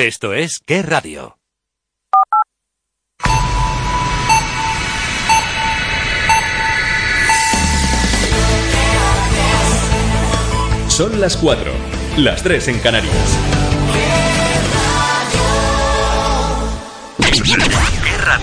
Esto 0.00 0.32
es 0.32 0.60
Qué 0.64 0.80
Radio. 0.80 1.36
Son 10.88 11.20
las 11.20 11.36
4, 11.36 11.70
las 12.16 12.42
3 12.42 12.68
en 12.68 12.78
Canarias. 12.78 13.38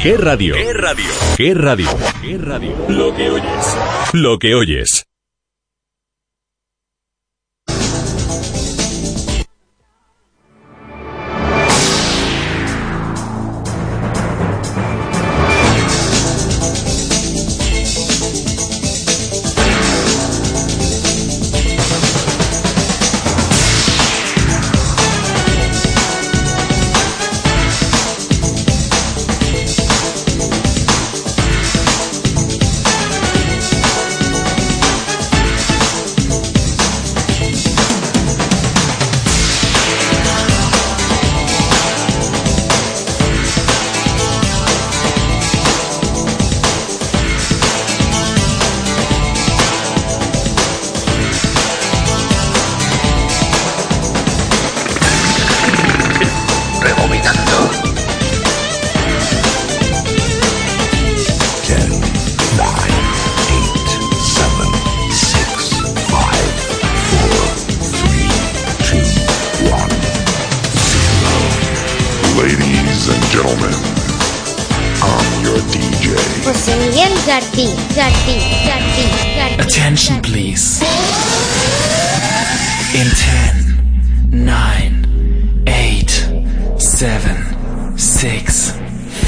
¿Qué 0.04 0.16
radio? 0.16 0.54
¿Qué 0.54 0.74
radio? 0.74 1.16
¿Qué 1.38 1.54
radio? 1.56 1.90
¿Qué 2.22 2.38
radio? 2.38 2.86
Lo 2.88 3.16
que 3.16 3.32
oyes. 3.32 3.78
Lo 4.14 4.38
que 4.38 4.54
oyes. 4.54 5.07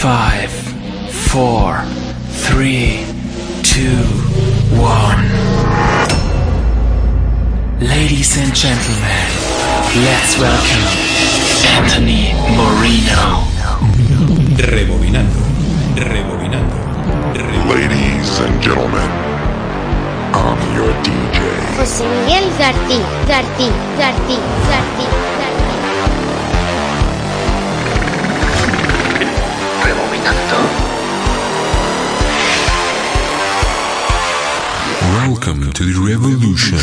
5, 0.09 1.29
4, 1.29 1.85
3, 2.49 3.05
2, 3.61 3.93
1. 4.73 5.05
Ladies 7.85 8.33
and 8.41 8.49
gentlemen, 8.55 9.29
let's 10.01 10.33
welcome 10.41 10.89
Anthony 11.77 12.33
Moreno. 12.57 13.45
Rebobinando. 14.57 15.45
Rebobinando. 15.93 16.73
Rebobinando. 17.37 17.69
Ladies 17.69 18.39
and 18.39 18.57
gentlemen, 18.63 19.09
I'm 20.33 20.57
your 20.73 20.89
DJ. 21.05 21.37
José 21.77 22.03
Miguel 22.09 22.49
García, 22.57 23.05
García, 23.27 23.69
García, 23.99 24.41
García, 24.71 25.38
Welcome 35.29 35.71
to 35.71 35.83
the 35.85 35.93
revolution. 35.99 36.77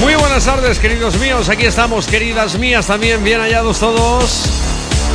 Muy 0.00 0.14
buenas 0.14 0.44
tardes, 0.44 0.78
queridos 0.78 1.18
míos. 1.18 1.48
Aquí 1.48 1.66
estamos, 1.66 2.06
queridas 2.06 2.58
mías, 2.58 2.86
también 2.86 3.22
bien 3.24 3.40
hallados 3.40 3.80
todos. 3.80 4.57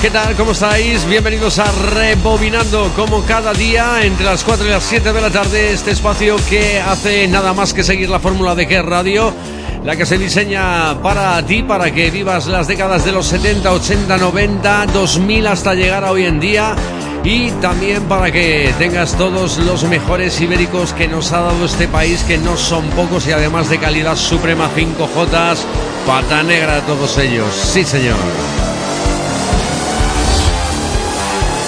¿Qué 0.03 0.11
tal? 0.11 0.35
¿Cómo 0.35 0.51
estáis? 0.51 1.07
Bienvenidos 1.07 1.59
a 1.59 1.71
Rebobinando, 1.71 2.91
como 2.93 3.23
cada 3.23 3.53
día, 3.53 4.03
entre 4.03 4.25
las 4.25 4.43
4 4.43 4.67
y 4.67 4.69
las 4.69 4.83
7 4.83 5.13
de 5.13 5.21
la 5.21 5.29
tarde, 5.29 5.71
este 5.71 5.91
espacio 5.91 6.35
que 6.49 6.81
hace 6.81 7.25
nada 7.29 7.53
más 7.53 7.73
que 7.73 7.85
seguir 7.85 8.09
la 8.09 8.19
fórmula 8.19 8.53
de 8.53 8.67
qué 8.67 8.81
radio, 8.81 9.33
la 9.85 9.95
que 9.95 10.05
se 10.05 10.17
diseña 10.17 11.01
para 11.01 11.41
ti, 11.45 11.63
para 11.63 11.89
que 11.93 12.11
vivas 12.11 12.47
las 12.47 12.67
décadas 12.67 13.05
de 13.05 13.13
los 13.13 13.27
70, 13.27 13.71
80, 13.71 14.17
90, 14.17 14.87
2000 14.87 15.47
hasta 15.47 15.73
llegar 15.73 16.03
a 16.03 16.11
hoy 16.11 16.25
en 16.25 16.41
día. 16.41 16.75
Y 17.23 17.51
también 17.61 18.03
para 18.03 18.29
que 18.29 18.73
tengas 18.77 19.17
todos 19.17 19.57
los 19.59 19.85
mejores 19.85 20.41
ibéricos 20.41 20.91
que 20.91 21.07
nos 21.07 21.31
ha 21.31 21.39
dado 21.39 21.63
este 21.63 21.87
país, 21.87 22.23
que 22.23 22.37
no 22.37 22.57
son 22.57 22.83
pocos 22.89 23.25
y 23.25 23.31
además 23.31 23.69
de 23.69 23.79
calidad 23.79 24.17
suprema 24.17 24.69
5J, 24.75 25.55
pata 26.05 26.43
negra 26.43 26.81
todos 26.81 27.17
ellos. 27.19 27.55
Sí, 27.55 27.85
señor. 27.85 28.17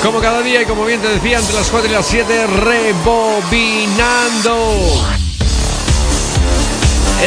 Como 0.05 0.21
cada 0.21 0.43
día 0.43 0.61
y 0.61 0.65
como 0.65 0.85
bien 0.85 1.01
te 1.01 1.07
decía, 1.07 1.39
entre 1.39 1.55
las 1.55 1.67
4 1.71 1.89
y 1.89 1.91
las 1.91 2.05
7, 2.05 2.45
rebobinando. 2.45 3.23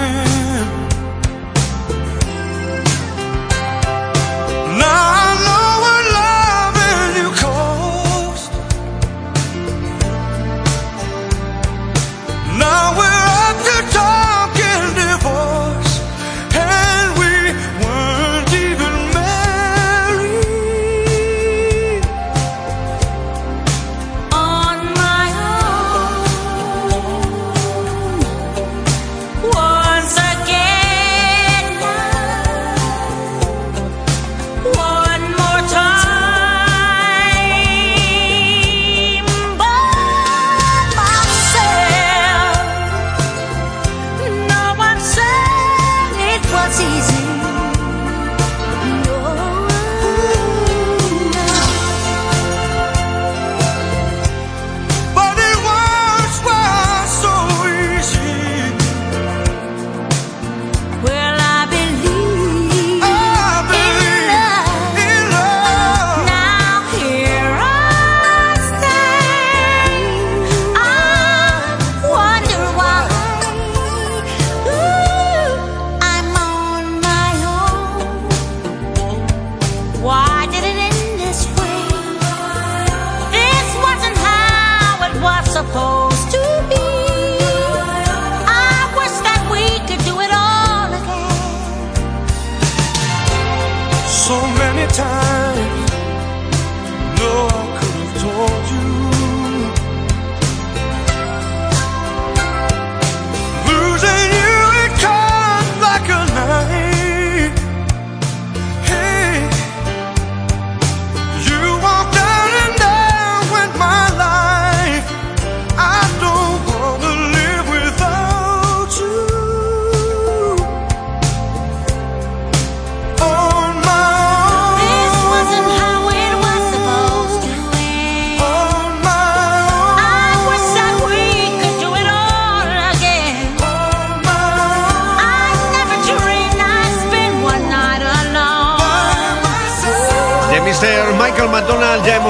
time 0.07 0.86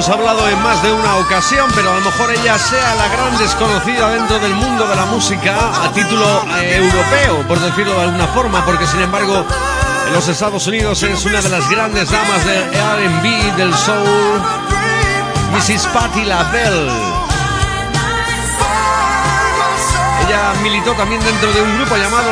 hablado 0.10 0.48
en 0.48 0.62
más 0.62 0.82
de 0.84 0.92
una 0.94 1.18
ocasión, 1.18 1.70
pero 1.76 1.92
a 1.92 1.96
lo 1.96 2.02
mejor 2.02 2.32
ella 2.32 2.58
sea 2.58 2.96
la 2.96 3.08
gran 3.10 3.38
desconocida 3.38 4.10
dentro 4.10 4.40
del 4.40 4.54
mundo 4.54 4.88
de 4.88 4.96
la 4.96 5.06
música 5.06 5.84
a 5.84 5.92
título 5.92 6.46
eh, 6.60 6.78
europeo, 6.78 7.48
por 7.48 7.60
decirlo 7.60 7.94
de 7.96 8.02
alguna 8.04 8.28
forma, 8.28 8.64
porque 8.66 8.86
sin 8.88 9.02
embargo 9.02 9.46
en 10.08 10.14
los 10.14 10.28
Estados 10.28 10.66
Unidos 10.68 11.04
es 11.04 11.26
una 11.26 11.42
de 11.42 11.50
las 11.50 11.70
grandes 11.70 12.10
damas 12.10 12.46
del 12.46 12.64
RB, 12.64 13.56
del 13.58 13.74
soul, 13.74 14.42
Mrs. 15.54 15.88
Patti 15.88 16.24
LaBelle. 16.24 16.92
Ella 20.26 20.54
militó 20.64 20.94
también 20.94 21.22
dentro 21.24 21.52
de 21.52 21.62
un 21.62 21.76
grupo 21.78 21.98
llamado 21.98 22.32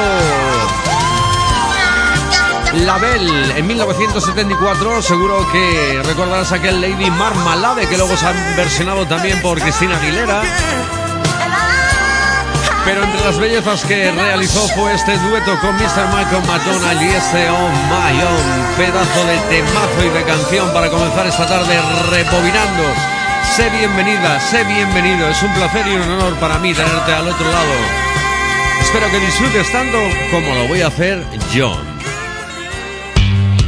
Label 2.84 3.54
en 3.56 3.68
1974, 3.68 5.02
seguro 5.02 5.48
que 5.52 6.02
recordarás 6.04 6.52
aquel 6.52 6.82
Lady 6.82 7.10
Marmalade 7.10 7.88
que 7.88 7.98
luego 7.98 8.18
se 8.18 8.26
ha 8.26 8.34
versionado 8.56 9.06
también 9.06 9.42
por 9.42 9.60
Cristina 9.60 9.98
Aguilera. 9.98 10.42
Pero 12.84 13.04
entre 13.04 13.22
las 13.24 13.40
bellezas 13.40 13.84
que 13.86 14.12
realizó 14.12 14.68
fue 14.70 14.94
este 14.94 15.18
dueto 15.18 15.58
con 15.60 15.76
Mr. 15.76 16.08
Michael 16.14 16.44
McDonald 16.46 17.02
y 17.02 17.08
este 17.08 17.50
Oh 17.50 17.70
My 17.90 18.22
Own, 18.22 18.76
pedazo 18.78 19.26
de 19.26 19.38
temazo 19.50 20.06
y 20.06 20.10
de 20.10 20.24
canción 20.24 20.74
para 20.74 20.90
comenzar 20.90 21.26
esta 21.28 21.48
tarde 21.48 21.80
rebobinando. 22.10 22.84
Sé 23.56 23.70
bienvenida, 23.70 24.40
sé 24.40 24.64
bienvenido, 24.66 25.30
es 25.30 25.42
un 25.42 25.54
placer 25.54 25.88
y 25.88 25.96
un 25.96 26.12
honor 26.12 26.34
para 26.36 26.60
mí 26.60 26.74
tenerte 26.74 27.14
al 27.14 27.28
otro 27.28 27.52
lado. 27.52 27.74
Espero 28.82 29.10
que 29.10 29.20
disfrutes 29.20 29.72
tanto 29.72 29.98
como 30.32 30.54
lo 30.54 30.68
voy 30.68 30.82
a 30.82 30.88
hacer 30.88 31.24
yo. 31.54 31.76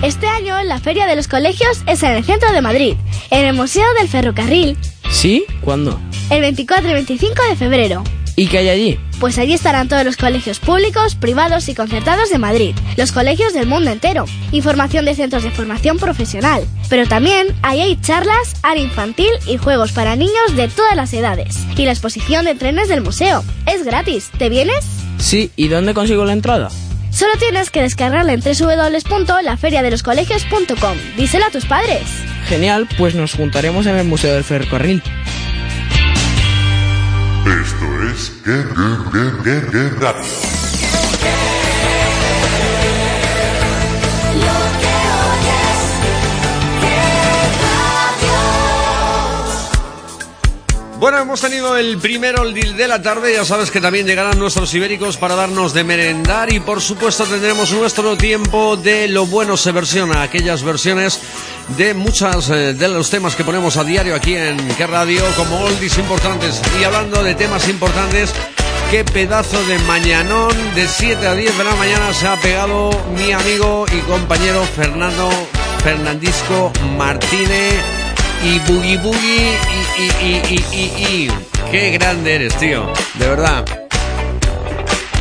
Este 0.02 0.28
año 0.28 0.62
la 0.64 0.80
Feria 0.80 1.08
de 1.08 1.16
los 1.16 1.28
Colegios 1.28 1.82
es 1.88 2.04
en 2.04 2.12
el 2.12 2.24
centro 2.24 2.52
de 2.52 2.62
Madrid, 2.62 2.96
en 3.32 3.46
el 3.46 3.54
Museo 3.54 3.86
del 3.98 4.08
Ferrocarril, 4.08 4.78
¿Sí? 5.10 5.46
¿Cuándo? 5.62 6.00
el 6.30 6.42
24 6.42 6.90
y 6.90 6.94
25 6.94 7.36
de 7.50 7.56
febrero. 7.56 8.04
¿Y 8.36 8.46
qué 8.48 8.60
hay 8.60 8.70
allí? 8.70 9.00
Pues 9.20 9.40
allí 9.40 9.54
estarán 9.54 9.88
todos 9.88 10.04
los 10.06 10.16
colegios 10.16 10.60
públicos, 10.60 11.16
privados 11.16 11.68
y 11.70 11.74
concertados 11.74 12.30
de 12.30 12.38
Madrid, 12.38 12.76
los 12.96 13.12
colegios 13.12 13.54
del 13.54 13.66
mundo 13.66 13.90
entero, 13.90 14.26
información 14.52 15.06
de 15.06 15.16
centros 15.16 15.42
de 15.42 15.50
formación 15.50 15.98
profesional. 15.98 16.64
Pero 16.88 17.08
también 17.08 17.48
ahí 17.64 17.82
hay 17.82 18.00
charlas, 18.00 18.54
área 18.62 18.84
infantil 18.84 19.32
y 19.48 19.58
juegos 19.58 19.92
para 19.94 20.16
niños 20.16 20.56
de 20.56 20.68
todas 20.68 20.96
las 20.96 21.12
edades. 21.14 21.58
Y 21.76 21.86
la 21.86 21.92
exposición 21.94 22.46
de 22.46 22.54
trenes 22.54 22.90
del 22.90 23.02
museo. 23.02 23.44
Es 23.66 23.84
gratis. 23.84 24.30
¿Te 24.38 24.50
vienes? 24.50 24.86
Sí, 25.18 25.50
¿y 25.56 25.68
dónde 25.70 25.96
consigo 25.96 26.24
la 26.26 26.34
entrada? 26.34 26.70
Solo 27.18 27.34
tienes 27.40 27.72
que 27.72 27.82
descargarla 27.82 28.34
en 28.34 28.42
www.laferiadeloscolegios.com. 28.42 30.98
Díselo 31.18 31.46
a 31.46 31.50
tus 31.50 31.66
padres. 31.66 32.04
Genial, 32.48 32.88
pues 32.96 33.16
nos 33.16 33.34
juntaremos 33.34 33.88
en 33.88 33.96
el 33.96 34.06
Museo 34.06 34.36
del 34.36 34.44
Ferrocarril. 34.44 35.02
Esto 37.42 38.04
es 38.14 38.32
Guerra, 38.46 39.00
Guerra, 39.12 39.44
Guerra, 39.44 39.72
Guerra 39.72 40.14
Radio. 40.14 40.67
Bueno, 51.00 51.20
hemos 51.20 51.40
tenido 51.42 51.78
el 51.78 52.00
primero 52.00 52.42
el 52.42 52.56
deal 52.56 52.76
de 52.76 52.88
la 52.88 53.00
tarde. 53.00 53.32
Ya 53.32 53.46
sabes 53.46 53.70
que 53.70 53.80
también 53.80 54.08
llegarán 54.08 54.40
nuestros 54.40 54.74
ibéricos 54.74 55.16
para 55.16 55.36
darnos 55.36 55.72
de 55.74 55.84
merendar. 55.84 56.52
Y 56.52 56.60
por 56.60 56.82
supuesto, 56.82 57.26
tendremos 57.26 57.72
nuestro 57.72 58.18
tiempo 58.18 58.76
de 58.78 59.08
lo 59.08 59.28
bueno 59.28 59.58
se 59.58 59.72
versiona. 59.72 60.24
Aquellas 60.24 60.64
versiones 60.64 61.22
de 61.78 61.94
muchas 61.94 62.50
eh, 62.50 62.74
de 62.74 62.88
los 62.88 63.12
temas 63.12 63.36
que 63.36 63.44
ponemos 63.44 63.78
a 63.78 63.84
diario 63.84 64.16
aquí 64.16 64.36
en 64.36 64.58
Qué 64.76 64.88
Radio, 64.88 65.22
como 65.36 65.60
oldies 65.60 66.00
importantes. 66.00 66.60
Y 66.82 66.84
hablando 66.84 67.24
de 67.24 67.36
temas 67.36 67.70
importantes, 67.70 68.34
qué 68.90 69.04
pedazo 69.04 69.64
de 69.66 69.78
mañanón 69.80 70.56
de 70.74 70.88
7 70.88 71.28
a 71.28 71.36
10 71.36 71.58
de 71.60 71.64
la 71.64 71.76
mañana 71.76 72.12
se 72.12 72.28
ha 72.28 72.40
pegado 72.40 72.90
mi 73.16 73.32
amigo 73.34 73.86
y 73.96 74.00
compañero 74.10 74.64
Fernando 74.76 75.30
Fernandisco 75.84 76.74
Martínez 76.98 78.07
y 78.44 78.60
Boogie 78.60 78.98
Boogie 78.98 79.58
y, 80.00 80.26
y, 80.26 80.66
y, 80.72 80.84
y. 80.84 81.32
Qué 81.72 81.92
grande 81.92 82.36
eres, 82.36 82.56
tío. 82.56 82.86
De 83.16 83.28
verdad. 83.28 83.66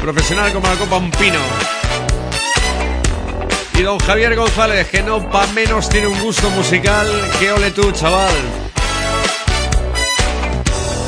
Profesional 0.01 0.53
como 0.53 0.69
la 0.69 0.77
copa 0.77 0.97
un 0.97 1.11
pino. 1.11 1.41
Y 3.75 3.83
don 3.83 3.99
Javier 3.99 4.35
González, 4.37 4.89
que 4.89 5.03
no 5.03 5.29
pa' 5.31 5.47
menos 5.49 5.89
tiene 5.89 6.07
un 6.07 6.19
gusto 6.21 6.49
musical. 6.51 7.07
Que 7.39 7.53
ole 7.53 7.71
tú, 7.73 7.91
chaval. 7.93 8.33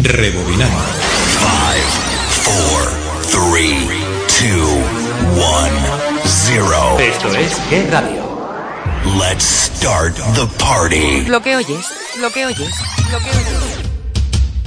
Rebobinando. 0.03 0.79
4, 2.45 2.91
3, 3.31 3.97
2, 4.57 4.69
1, 5.35 5.47
0. 6.25 6.97
Esto 7.01 7.29
es 7.35 7.57
¿Qué 7.69 7.87
radio? 7.91 8.26
Let's 9.15 9.45
start 9.45 10.17
the 10.35 10.49
party. 10.59 11.25
Lo 11.29 11.41
que 11.41 11.55
oyes, 11.55 11.87
lo 12.21 12.29
que 12.31 12.45
oyes, 12.45 12.75
lo 13.13 13.19
que 13.21 13.31
oyes. 13.31 13.86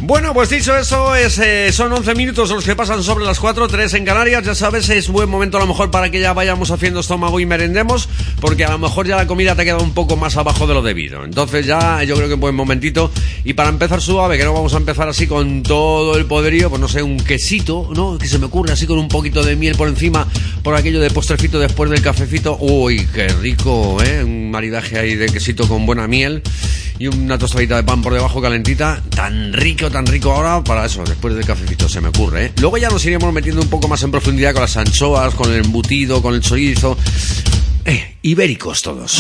Bueno, 0.02 0.34
pues 0.34 0.50
dicho 0.50 0.78
eso, 0.78 1.14
es, 1.14 1.40
eh, 1.40 1.74
son 1.74 1.92
11 1.92 2.16
minutos 2.16 2.50
los 2.50 2.64
que 2.64 2.74
pasan 2.74 3.04
sobre 3.04 3.26
las 3.26 3.38
4, 3.38 3.68
3 3.68 3.96
en 3.96 4.06
Canarias. 4.06 4.46
Ya 4.46 4.56
sabes, 4.56 4.88
es 4.90 5.10
buen 5.10 5.30
momento 5.30 5.58
a 5.58 5.60
lo 5.60 5.68
mejor 5.68 5.92
para 5.92 6.10
que 6.10 6.22
ya 6.22 6.32
vayamos 6.32 6.72
haciendo 6.72 7.02
estómago 7.02 7.38
y 7.42 7.46
merendemos, 7.46 8.08
porque 8.40 8.64
a 8.64 8.72
lo 8.72 8.78
mejor 8.78 9.08
ya 9.08 9.18
la 9.18 9.28
comida 9.28 9.56
te 9.56 9.64
ha 9.64 9.66
quedado 9.66 9.84
un 9.84 9.94
poco 9.94 10.16
más 10.16 10.38
abajo 10.38 10.68
de 10.68 10.74
lo 10.74 10.82
debido. 10.82 11.26
Entonces 11.26 11.66
ya 11.66 12.02
yo 12.04 12.16
creo 12.16 12.30
que 12.30 12.36
es 12.36 12.40
buen 12.40 12.56
momentito. 12.56 13.12
Y 13.44 13.54
para 13.54 13.68
empezar 13.68 14.02
suave, 14.02 14.38
que 14.38 14.46
no 14.46 14.54
vamos 14.54 14.74
a 14.74 14.78
empezar 14.78 15.10
así 15.10 15.28
con 15.28 15.64
todo 15.64 16.18
el 16.18 16.26
poderío, 16.26 16.70
pues 16.70 16.80
no 16.80 16.88
sé, 16.88 17.04
un 17.04 17.20
quesito, 17.20 17.90
¿no? 17.94 18.18
Que 18.18 18.28
se 18.28 18.40
me 18.40 18.46
ocurre 18.46 18.72
así 18.72 18.88
con 18.88 19.00
un 19.00 19.10
poquito 19.10 19.44
de 19.44 19.58
miel 19.58 19.76
por 19.76 19.90
encima, 19.90 20.26
por 20.64 20.76
aquello 20.76 21.02
de 21.02 21.10
postrecito 21.10 21.60
después 21.60 21.90
del 21.90 22.02
cafecito. 22.02 22.58
Uy, 22.62 23.06
qué 23.14 23.28
rico, 23.28 24.02
¿eh? 24.02 24.24
Un 24.24 24.50
maridaje 24.50 24.98
ahí 24.98 25.16
de 25.16 25.28
quesito 25.28 25.68
con 25.68 25.86
buena 25.86 26.08
miel 26.08 26.42
y 27.00 27.08
una 27.08 27.38
tostadita 27.38 27.78
de 27.78 27.84
pan 27.84 28.02
por 28.02 28.14
debajo 28.14 28.42
calentita, 28.42 29.02
tan 29.16 29.54
rico, 29.54 29.89
tan 29.90 30.06
rico 30.06 30.32
ahora, 30.32 30.64
para 30.64 30.86
eso, 30.86 31.04
después 31.04 31.36
del 31.36 31.46
cafecito 31.46 31.90
se 31.90 32.02
me 32.02 32.10
ocurre. 32.10 32.46
¿eh? 32.46 32.52
Luego 32.60 32.78
ya 32.78 32.90
nos 32.90 33.06
iremos 33.06 33.32
metiendo 33.34 33.62
un 33.62 33.70
poco 33.70 33.88
más 33.88 34.02
en 34.04 34.12
profundidad 34.12 34.54
con 34.54 34.62
las 34.62 34.78
anchoas, 34.78 35.34
con 35.36 35.52
el 35.52 35.66
embutido, 35.66 36.22
con 36.22 36.34
el 36.34 36.42
chorizo. 36.42 36.98
Eh, 37.86 38.16
ibéricos 38.22 38.82
todos. 38.82 39.20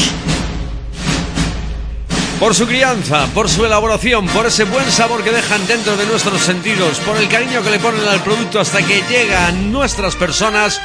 Por 2.39 2.55
su 2.55 2.67
crianza, 2.67 3.27
por 3.33 3.49
su 3.49 3.65
elaboración, 3.65 4.25
por 4.27 4.45
ese 4.45 4.63
buen 4.63 4.89
sabor 4.91 5.25
que 5.25 5.31
dejan 5.31 5.67
dentro 5.67 5.97
de 5.97 6.05
nuestros 6.05 6.41
sentidos, 6.41 6.97
por 6.99 7.17
el 7.17 7.27
cariño 7.27 7.61
que 7.61 7.69
le 7.69 7.79
ponen 7.79 8.07
al 8.07 8.23
producto 8.23 8.61
hasta 8.61 8.81
que 8.81 9.03
llega 9.09 9.47
a 9.47 9.51
nuestras 9.51 10.15
personas. 10.15 10.79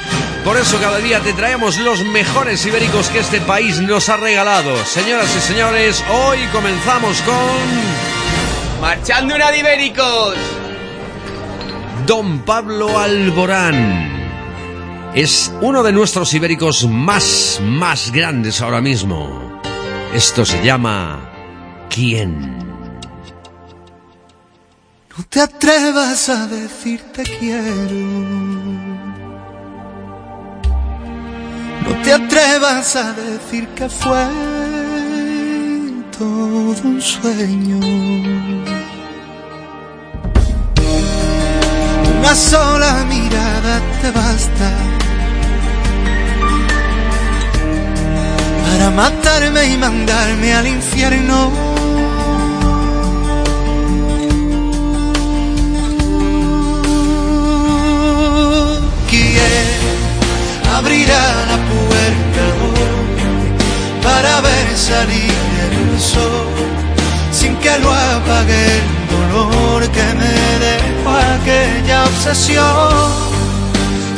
Por 0.45 0.57
eso 0.57 0.79
cada 0.81 0.99
día 0.99 1.21
te 1.21 1.33
traemos 1.33 1.79
los 1.79 2.05
mejores 2.05 2.67
ibéricos 2.67 3.09
que 3.09 3.21
este 3.21 3.41
país 3.41 3.81
nos 3.81 4.09
ha 4.09 4.17
regalado. 4.17 4.85
Señoras 4.85 5.31
y 5.37 5.41
señores, 5.41 6.03
hoy 6.11 6.39
comenzamos 6.53 7.21
con... 7.21 8.14
¡Marchando 8.85 9.35
una 9.35 9.51
de 9.51 9.61
ibéricos! 9.61 10.35
Don 12.07 12.41
Pablo 12.41 12.99
Alborán. 12.99 14.13
Es 15.15 15.51
uno 15.63 15.83
de 15.83 15.91
nuestros 15.91 16.35
ibéricos 16.35 16.87
más, 16.87 17.63
más 17.63 18.13
grandes 18.13 18.61
ahora 18.61 18.83
mismo. 18.83 19.63
Esto 20.13 20.45
se 20.45 20.63
llama... 20.63 21.31
¿Quién? 21.89 22.59
No 25.17 25.25
te 25.31 25.41
atrevas 25.41 26.29
a 26.29 26.47
decir 26.47 27.01
te 27.11 27.23
quiero. 27.23 27.95
No 31.87 32.03
te 32.03 32.13
atrevas 32.13 32.97
a 32.97 33.15
decir 33.15 33.67
que 33.69 33.89
fue 33.89 34.29
todo 36.19 36.83
un 36.85 37.01
sueño. 37.01 38.54
Una 42.25 42.35
sola 42.35 43.05
mirada 43.05 43.83
te 44.01 44.11
basta 44.11 44.71
para 48.65 48.91
matarme 48.91 49.67
y 49.67 49.77
mandarme 49.77 50.55
al 50.55 50.67
infierno. 50.67 51.53
¿Quién 59.11 59.67
abrirá 60.79 61.25
la 61.51 61.59
puerta 61.73 62.45
para 64.03 64.41
ver 64.41 64.77
salir 64.79 65.35
el 65.67 66.01
sol 66.01 66.47
sin 67.33 67.55
que 67.57 67.79
lo 67.81 67.93
apague 67.93 68.94
dolor 69.35 69.83
que 69.97 70.07
me 70.21 70.35
dejó 70.69 71.11
aquella 71.35 72.05
obsesión 72.05 73.11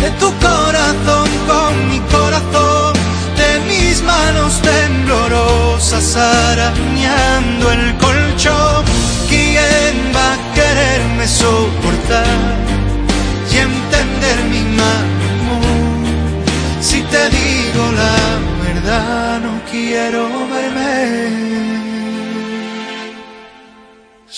de 0.03 0.11
tu 0.21 0.29
corazón 0.47 1.29
con 1.51 1.73
mi 1.91 2.01
corazón, 2.15 2.93
de 3.41 3.51
mis 3.71 4.03
manos 4.03 4.53
temblorosas 4.73 6.17
arañando 6.17 7.73
el 7.73 7.97
colchón. 8.05 8.85
¿Quién 9.29 9.95
va 10.15 10.27
a 10.35 10.39
quererme 10.57 11.27
soportar 11.27 12.57
y 13.53 13.57
entender 13.69 14.39
mi 14.53 14.63
mal? 14.81 15.07
Si 16.81 17.01
te 17.13 17.23
digo 17.31 17.83
la 18.03 18.19
verdad, 18.67 19.41
no 19.41 19.53
quiero 19.71 20.29
verme 20.53 21.66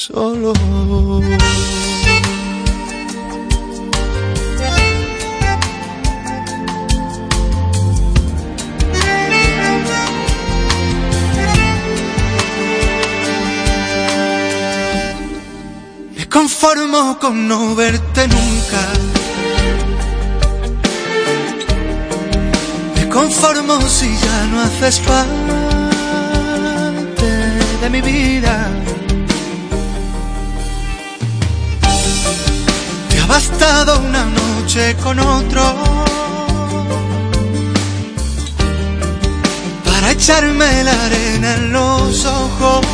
solo. 0.08 0.52
Me 16.16 16.28
conformo 16.28 17.18
con 17.18 17.46
no 17.46 17.74
verte 17.74 18.28
nunca. 18.28 18.82
Me 22.96 23.08
conformo 23.08 23.80
si 23.88 24.06
ya 24.06 24.46
no 24.50 24.60
haces 24.62 25.00
parte 25.00 25.52
de 27.82 27.90
mi 27.90 28.00
vida. 28.00 28.87
Bastado 33.28 34.00
una 34.00 34.24
noche 34.24 34.96
con 35.02 35.18
otro 35.18 35.62
para 39.84 40.12
echarme 40.12 40.84
la 40.84 41.04
arena 41.06 41.54
en 41.54 41.72
los 41.72 42.24
ojos. 42.24 42.86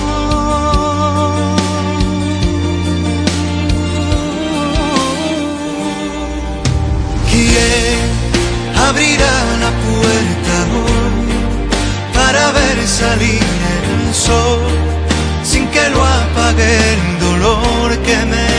¿Quién 7.31 7.99
abrirá 8.89 9.37
la 9.65 9.73
puerta 9.87 10.57
para 12.15 12.53
ver 12.53 12.87
salir 12.87 13.43
el 13.83 14.15
sol 14.15 14.61
sin 15.45 15.67
que 15.69 15.89
lo 15.91 16.05
apague 16.05 16.93
el 16.95 17.21
dolor 17.21 17.97
que 17.99 18.17
me 18.27 18.54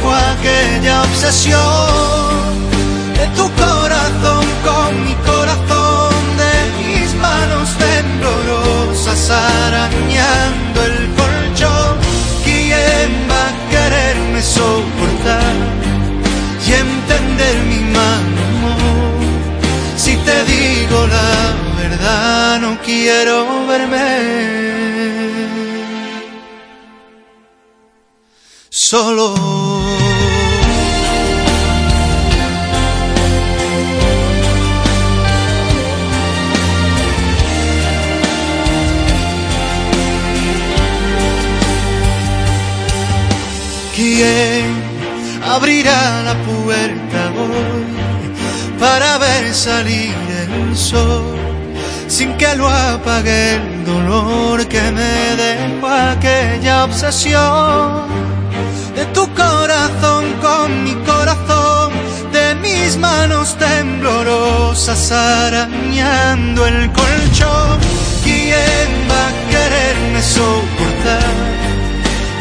dejó 0.00 0.12
aquella 0.12 1.02
obsesión 1.02 1.58
de 3.14 3.26
tu 3.36 3.50
corazón 3.52 4.44
con 4.64 5.04
mi 5.04 5.14
corazón, 5.14 6.14
de 6.36 6.54
mis 6.78 7.14
manos 7.14 7.68
temblorosas 7.78 9.30
arañando 9.30 10.84
el 10.84 11.08
colchón. 11.14 11.96
¿Quién 12.44 13.10
va 13.30 13.48
a 13.48 13.70
quererme 13.70 14.42
soportar 14.42 15.54
y 16.66 16.72
entender 16.72 17.56
mi 17.68 17.78
humor? 17.78 19.20
Si 19.96 20.16
te 20.16 20.44
digo 20.44 21.06
la 21.06 21.54
verdad, 21.82 22.60
no 22.60 22.78
quiero 22.82 23.66
verme 23.66 24.60
solo. 28.70 29.59
Abrirá 45.54 46.22
la 46.22 46.34
puerta 46.44 47.20
hoy 47.36 47.84
para 48.78 49.18
ver 49.18 49.54
salir 49.54 50.14
el 50.42 50.76
sol? 50.76 51.36
Sin 52.08 52.36
que 52.36 52.54
lo 52.56 52.68
apague 52.68 53.54
el 53.56 53.84
dolor 53.84 54.66
que 54.66 54.82
me 54.90 55.36
dejó 55.44 55.88
aquella 55.88 56.84
obsesión 56.84 58.08
de 58.94 59.04
tu 59.06 59.26
corazón 59.34 60.24
con 60.40 60.84
mi 60.84 60.94
corazón, 61.10 61.92
de 62.32 62.54
mis 62.56 62.96
manos 62.96 63.56
temblorosas 63.56 65.12
arañando 65.12 66.66
el 66.66 66.90
colchón. 66.92 67.78
¿Quién 68.24 68.88
va 69.10 69.22
a 69.28 69.50
quererme 69.52 70.22
soportar 70.22 71.32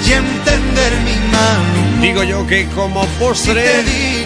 y 0.06 0.12
entender 0.12 0.92
mi 1.06 1.18
mal? 1.32 1.89
Digo 2.02 2.24
yo 2.24 2.48
que 2.48 2.66
como 2.68 3.06
postre, 3.20 3.66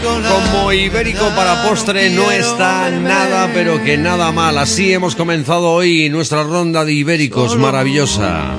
como 0.03 0.71
ibérico 0.71 1.27
para 1.35 1.63
postre, 1.67 2.11
no 2.11 2.31
está 2.31 2.91
nada, 2.91 3.49
pero 3.53 3.83
que 3.83 3.97
nada 3.97 4.31
mal. 4.31 4.57
Así 4.59 4.93
hemos 4.93 5.15
comenzado 5.15 5.71
hoy 5.71 6.07
nuestra 6.09 6.43
ronda 6.43 6.85
de 6.85 6.93
ibéricos 6.93 7.57
maravillosa. 7.57 8.51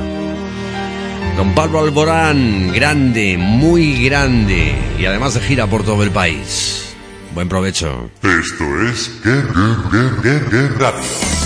Don 1.37 1.55
Pablo 1.55 1.81
Alborán, 1.81 2.73
grande, 2.73 3.37
muy 3.39 4.05
grande, 4.05 4.75
y 4.99 5.05
además 5.05 5.35
de 5.35 5.41
gira 5.41 5.69
por 5.69 5.85
todo 5.85 6.03
el 6.03 6.11
país. 6.11 6.95
Buen 7.35 7.49
provecho. 7.49 8.11
Esto 8.23 8.65
es 8.89 9.11
Guerra 9.23 10.69
Radio. 10.79 11.44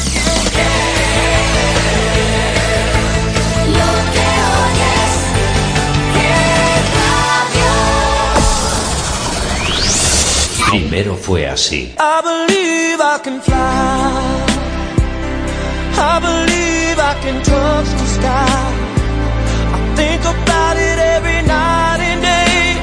Primero 10.69 11.17
fue 11.17 11.47
así. 11.49 11.95
I 11.99 12.21
believe 12.23 13.01
I 13.01 13.19
can 13.23 13.41
fly. 13.41 13.57
I 15.97 16.21
believe 16.21 16.99
I 16.99 17.15
can 17.23 17.43
touch 17.43 17.89
the 17.99 18.07
sky. 18.07 18.47
I 19.75 19.97
think 19.97 20.23
about 20.25 20.77
it 20.77 20.99
every 21.17 21.43
night 21.47 22.01
and 22.01 22.23
day. 22.23 22.77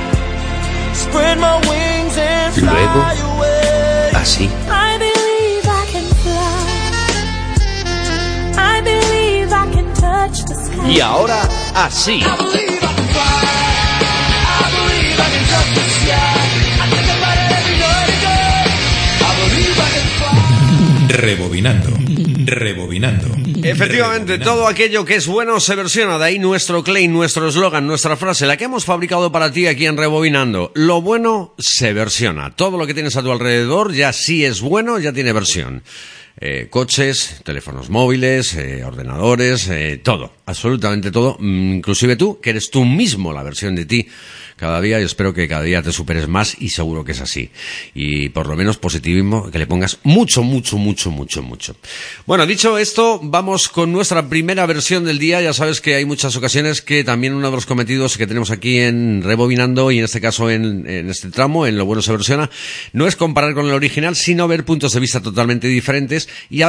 Spread 0.93 1.37
my 1.37 1.57
wings 1.69 2.17
and 2.17 2.57
Luego, 2.57 2.91
fly 2.93 3.15
away. 3.21 4.11
así. 4.15 4.49
I 4.67 4.97
believe 4.97 5.65
I 5.67 5.85
can 5.93 6.05
fly. 6.23 6.63
I 8.57 8.81
believe 8.81 9.53
I 9.53 9.65
can 9.73 9.93
touch 9.93 10.43
the 10.45 10.55
sky. 10.55 10.89
Y 10.91 10.99
ahora, 11.01 11.47
así. 11.75 12.19
Rebobinando. 21.07 21.89
Rebobinando. 22.45 23.27
Efectivamente, 23.63 24.37
todo 24.37 24.67
aquello 24.67 25.05
que 25.05 25.15
es 25.15 25.27
bueno 25.27 25.59
se 25.59 25.75
versiona. 25.75 26.17
De 26.17 26.25
ahí 26.25 26.39
nuestro 26.39 26.83
claim, 26.83 27.11
nuestro 27.11 27.47
eslogan, 27.47 27.87
nuestra 27.87 28.15
frase, 28.15 28.45
la 28.45 28.57
que 28.57 28.65
hemos 28.65 28.85
fabricado 28.85 29.31
para 29.31 29.51
ti 29.51 29.67
aquí 29.67 29.85
en 29.85 29.97
Rebobinando. 29.97 30.71
Lo 30.75 31.01
bueno 31.01 31.53
se 31.57 31.93
versiona. 31.93 32.55
Todo 32.55 32.77
lo 32.77 32.87
que 32.87 32.93
tienes 32.93 33.15
a 33.17 33.23
tu 33.23 33.31
alrededor 33.31 33.93
ya 33.93 34.13
sí 34.13 34.45
es 34.45 34.61
bueno, 34.61 34.99
ya 34.99 35.13
tiene 35.13 35.33
versión. 35.33 35.83
Eh, 36.37 36.67
coches, 36.69 37.41
teléfonos 37.43 37.89
móviles, 37.89 38.55
eh, 38.55 38.83
ordenadores, 38.83 39.69
eh, 39.69 40.01
todo, 40.03 40.33
absolutamente 40.45 41.11
todo, 41.11 41.37
mm, 41.39 41.75
inclusive 41.75 42.15
tú, 42.15 42.39
que 42.39 42.51
eres 42.51 42.69
tú 42.69 42.85
mismo 42.85 43.33
la 43.33 43.43
versión 43.43 43.75
de 43.75 43.85
ti 43.85 44.07
cada 44.55 44.79
día 44.79 45.01
y 45.01 45.03
espero 45.03 45.33
que 45.33 45.47
cada 45.47 45.63
día 45.63 45.81
te 45.81 45.91
superes 45.91 46.27
más 46.27 46.55
y 46.59 46.69
seguro 46.69 47.03
que 47.03 47.11
es 47.11 47.21
así. 47.21 47.49
Y 47.93 48.29
por 48.29 48.47
lo 48.47 48.55
menos 48.55 48.77
positivismo, 48.77 49.51
que 49.51 49.59
le 49.59 49.67
pongas 49.67 49.99
mucho, 50.03 50.43
mucho, 50.43 50.77
mucho, 50.77 51.11
mucho, 51.11 51.41
mucho. 51.41 51.75
Bueno, 52.25 52.45
dicho 52.45 52.77
esto, 52.77 53.19
vamos 53.21 53.67
con 53.67 53.91
nuestra 53.91 54.29
primera 54.29 54.65
versión 54.65 55.03
del 55.03 55.19
día. 55.19 55.41
Ya 55.41 55.53
sabes 55.53 55.81
que 55.81 55.95
hay 55.95 56.05
muchas 56.05 56.35
ocasiones 56.35 56.81
que 56.81 57.03
también 57.03 57.33
uno 57.33 57.49
de 57.49 57.55
los 57.55 57.65
cometidos 57.65 58.17
que 58.17 58.27
tenemos 58.27 58.51
aquí 58.51 58.79
en 58.79 59.23
Rebobinando 59.23 59.91
y 59.91 59.99
en 59.99 60.05
este 60.05 60.21
caso 60.21 60.49
en, 60.49 60.89
en 60.89 61.09
este 61.09 61.29
tramo, 61.31 61.67
en 61.67 61.77
Lo 61.77 61.85
Bueno 61.85 62.01
se 62.01 62.11
versiona, 62.11 62.49
no 62.93 63.07
es 63.07 63.15
comparar 63.15 63.53
con 63.53 63.65
el 63.65 63.73
original, 63.73 64.15
sino 64.15 64.47
ver 64.47 64.63
puntos 64.63 64.93
de 64.93 64.99
vista 64.99 65.21
totalmente 65.21 65.67
diferentes 65.67 66.29
y 66.49 66.61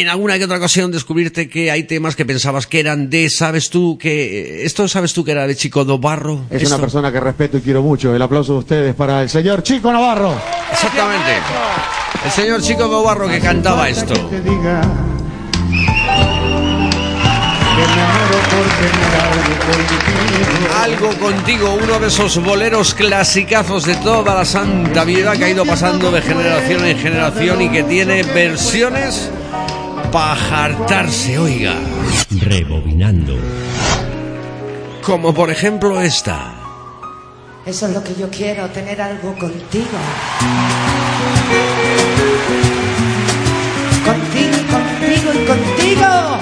en 0.00 0.08
alguna 0.08 0.38
que 0.38 0.44
otra 0.44 0.58
ocasión 0.58 0.90
descubrirte 0.92 1.48
que 1.48 1.70
hay 1.70 1.84
temas 1.84 2.16
que 2.16 2.24
pensabas 2.24 2.66
que 2.66 2.80
eran 2.80 3.08
de, 3.10 3.30
sabes 3.30 3.70
tú, 3.70 3.96
que 3.98 4.64
esto 4.64 4.86
sabes 4.88 5.12
tú 5.12 5.24
que 5.24 5.32
era 5.32 5.46
de 5.46 5.54
Chico 5.56 5.84
do 5.84 5.98
Barro. 5.98 6.44
Es 6.50 6.62
Esto- 6.62 6.74
una 6.74 6.82
persona 6.82 7.12
que 7.12 7.20
respeto 7.20 7.58
y 7.58 7.60
quiero 7.62 7.82
mucho. 7.82 8.14
El 8.14 8.20
aplauso 8.22 8.52
de 8.54 8.58
ustedes 8.60 8.94
para 8.94 9.22
el 9.22 9.28
señor 9.30 9.62
Chico 9.62 9.92
Navarro. 9.92 10.34
Exactamente. 10.70 11.32
El 12.24 12.30
señor 12.30 12.60
Chico 12.62 12.88
do 12.88 13.02
Barro 13.02 13.28
que 13.28 13.40
cantaba 13.40 13.88
esto. 13.88 14.14
Te 14.28 14.40
diga. 14.40 14.80
Algo 20.82 21.10
contigo, 21.18 21.78
uno 21.82 21.98
de 21.98 22.06
esos 22.08 22.42
boleros 22.42 22.94
clasicazos 22.94 23.84
de 23.84 23.94
toda 23.96 24.34
la 24.34 24.44
santa 24.44 25.04
vida 25.04 25.36
que 25.36 25.44
ha 25.44 25.50
ido 25.50 25.64
pasando 25.64 26.10
de 26.10 26.22
generación 26.22 26.84
en 26.86 26.98
generación 26.98 27.62
y 27.62 27.68
que 27.70 27.82
tiene 27.82 28.22
versiones 28.22 29.30
para 30.16 30.34
jartarse, 30.34 31.38
oiga. 31.38 31.74
Rebobinando. 32.40 33.36
Como 35.02 35.34
por 35.34 35.50
ejemplo 35.50 36.00
esta. 36.00 36.54
Eso 37.66 37.86
es 37.86 37.92
lo 37.92 38.02
que 38.02 38.14
yo 38.14 38.30
quiero, 38.30 38.66
tener 38.70 39.02
algo 39.02 39.34
contigo. 39.34 39.98
Contigo, 44.06 44.56
y 44.56 44.64
contigo 44.72 45.32
y 45.34 45.46
contigo. 45.46 46.35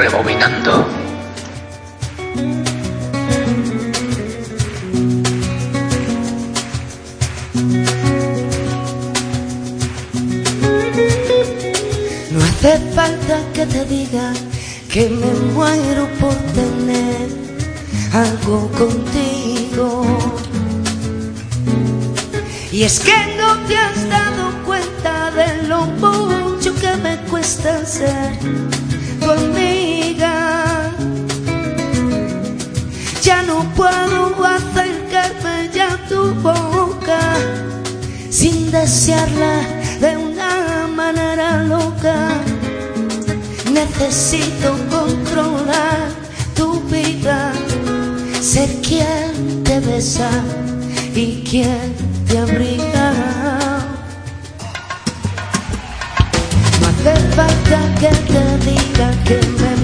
Rebobinando. 0.00 0.86
No 12.30 12.44
hace 12.44 12.78
falta 12.94 13.42
que 13.52 13.66
te 13.66 13.84
diga 13.84 14.32
que 14.90 15.10
me 15.10 15.32
muero 15.52 16.08
por 16.18 16.34
tener 16.54 17.28
algo 18.14 18.70
contigo. 18.78 20.06
Y 22.72 22.84
es 22.84 23.00
que 23.00 23.36
no 23.36 23.54
te 23.68 23.76
has 23.76 24.08
dado 24.08 24.64
cuenta 24.64 25.30
de 25.32 25.68
lo 25.68 25.84
mucho 25.84 26.74
que 26.76 26.96
me 27.02 27.18
cuesta 27.28 27.84
ser 27.84 28.38
tu 29.20 29.30
Ya 33.22 33.42
no 33.42 33.64
puedo 33.74 34.44
acercarme 34.44 35.70
ya 35.74 35.92
a 35.92 36.08
tu 36.08 36.34
boca 36.34 37.20
sin 38.30 38.70
desearla 38.70 39.60
de 40.00 40.16
una 40.16 40.86
manera 40.86 41.62
loca. 41.64 42.16
Necesito 43.70 44.76
controlar 44.90 46.08
tu 46.54 46.80
vida, 46.82 47.52
ser 48.40 48.70
besa 49.86 50.30
y 51.14 51.42
quién 51.48 51.94
te 52.26 52.38
abriga. 52.38 53.12
No 56.80 56.88
hace 56.88 57.14
falta 57.36 57.78
que 58.00 58.10
te 58.30 58.42
diga 58.70 59.10
que 59.24 59.40
me 59.60 59.79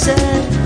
cuesta 0.00 0.59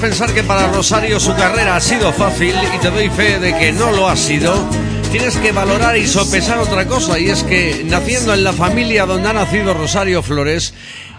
pensar 0.00 0.32
que 0.32 0.42
para 0.42 0.68
Rosario 0.68 1.20
su 1.20 1.34
carrera 1.34 1.76
ha 1.76 1.80
sido 1.80 2.12
fácil 2.12 2.54
y 2.74 2.78
te 2.78 2.90
doy 2.90 3.10
fe 3.10 3.38
de 3.38 3.56
que 3.56 3.70
no 3.70 3.92
lo 3.92 4.08
ha 4.08 4.16
sido, 4.16 4.54
tienes 5.12 5.36
que 5.36 5.52
valorar 5.52 5.96
y 5.96 6.06
sopesar 6.06 6.58
otra 6.58 6.86
cosa 6.86 7.18
y 7.18 7.28
es 7.28 7.42
que 7.42 7.82
naciendo 7.84 8.32
en 8.32 8.42
la 8.42 8.54
familia 8.54 9.04
donde 9.04 9.28
ha 9.28 9.32
nacido 9.34 9.74
Rosario 9.74 10.22
Flores, 10.22 10.72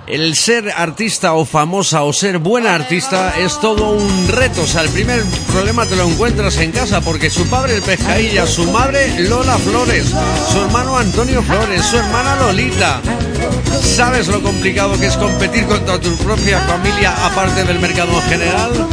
el 0.07 0.35
ser 0.35 0.71
artista 0.75 1.33
o 1.33 1.45
famosa 1.45 2.03
o 2.03 2.11
ser 2.11 2.39
buena 2.39 2.73
artista 2.73 3.35
es 3.37 3.59
todo 3.59 3.91
un 3.91 4.27
reto. 4.27 4.63
O 4.63 4.67
sea, 4.67 4.81
el 4.81 4.89
primer 4.89 5.23
problema 5.51 5.85
te 5.85 5.95
lo 5.95 6.07
encuentras 6.07 6.57
en 6.57 6.71
casa 6.71 7.01
porque 7.01 7.29
su 7.29 7.47
padre 7.47 7.75
el 7.75 7.83
pescailla, 7.83 8.47
su 8.47 8.71
madre 8.71 9.19
Lola 9.19 9.57
Flores, 9.59 10.07
su 10.51 10.59
hermano 10.59 10.97
Antonio 10.97 11.43
Flores, 11.43 11.85
su 11.85 11.97
hermana 11.97 12.35
Lolita. 12.37 12.99
¿Sabes 13.81 14.27
lo 14.27 14.41
complicado 14.41 14.97
que 14.99 15.07
es 15.07 15.17
competir 15.17 15.65
contra 15.65 15.99
tu 15.99 16.15
propia 16.17 16.59
familia 16.61 17.13
aparte 17.25 17.63
del 17.63 17.79
mercado 17.79 18.11
en 18.13 18.29
general? 18.29 18.87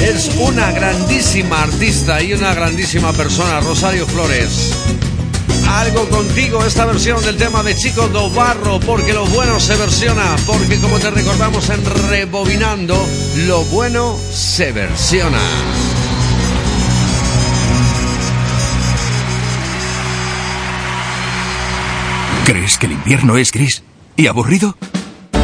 Es 0.00 0.30
una 0.38 0.72
grandísima 0.72 1.62
artista 1.62 2.20
y 2.20 2.34
una 2.34 2.52
grandísima 2.52 3.12
persona, 3.12 3.60
Rosario 3.60 4.06
Flores. 4.06 4.72
Algo 5.68 6.08
contigo, 6.08 6.64
esta 6.64 6.84
versión 6.86 7.22
del 7.24 7.36
tema 7.36 7.62
de 7.62 7.74
Chico 7.76 8.08
do 8.08 8.30
Barro, 8.30 8.78
porque 8.80 9.12
lo 9.12 9.26
bueno 9.26 9.58
se 9.58 9.76
versiona, 9.76 10.36
porque 10.46 10.78
como 10.78 10.98
te 10.98 11.10
recordamos 11.10 11.68
en 11.70 11.84
Rebobinando, 12.08 13.06
lo 13.46 13.64
bueno 13.64 14.18
se 14.32 14.72
versiona. 14.72 15.40
¿Crees 22.44 22.78
que 22.78 22.86
el 22.86 22.92
invierno 22.92 23.36
es 23.38 23.50
gris 23.50 23.82
y 24.16 24.26
aburrido? 24.26 24.76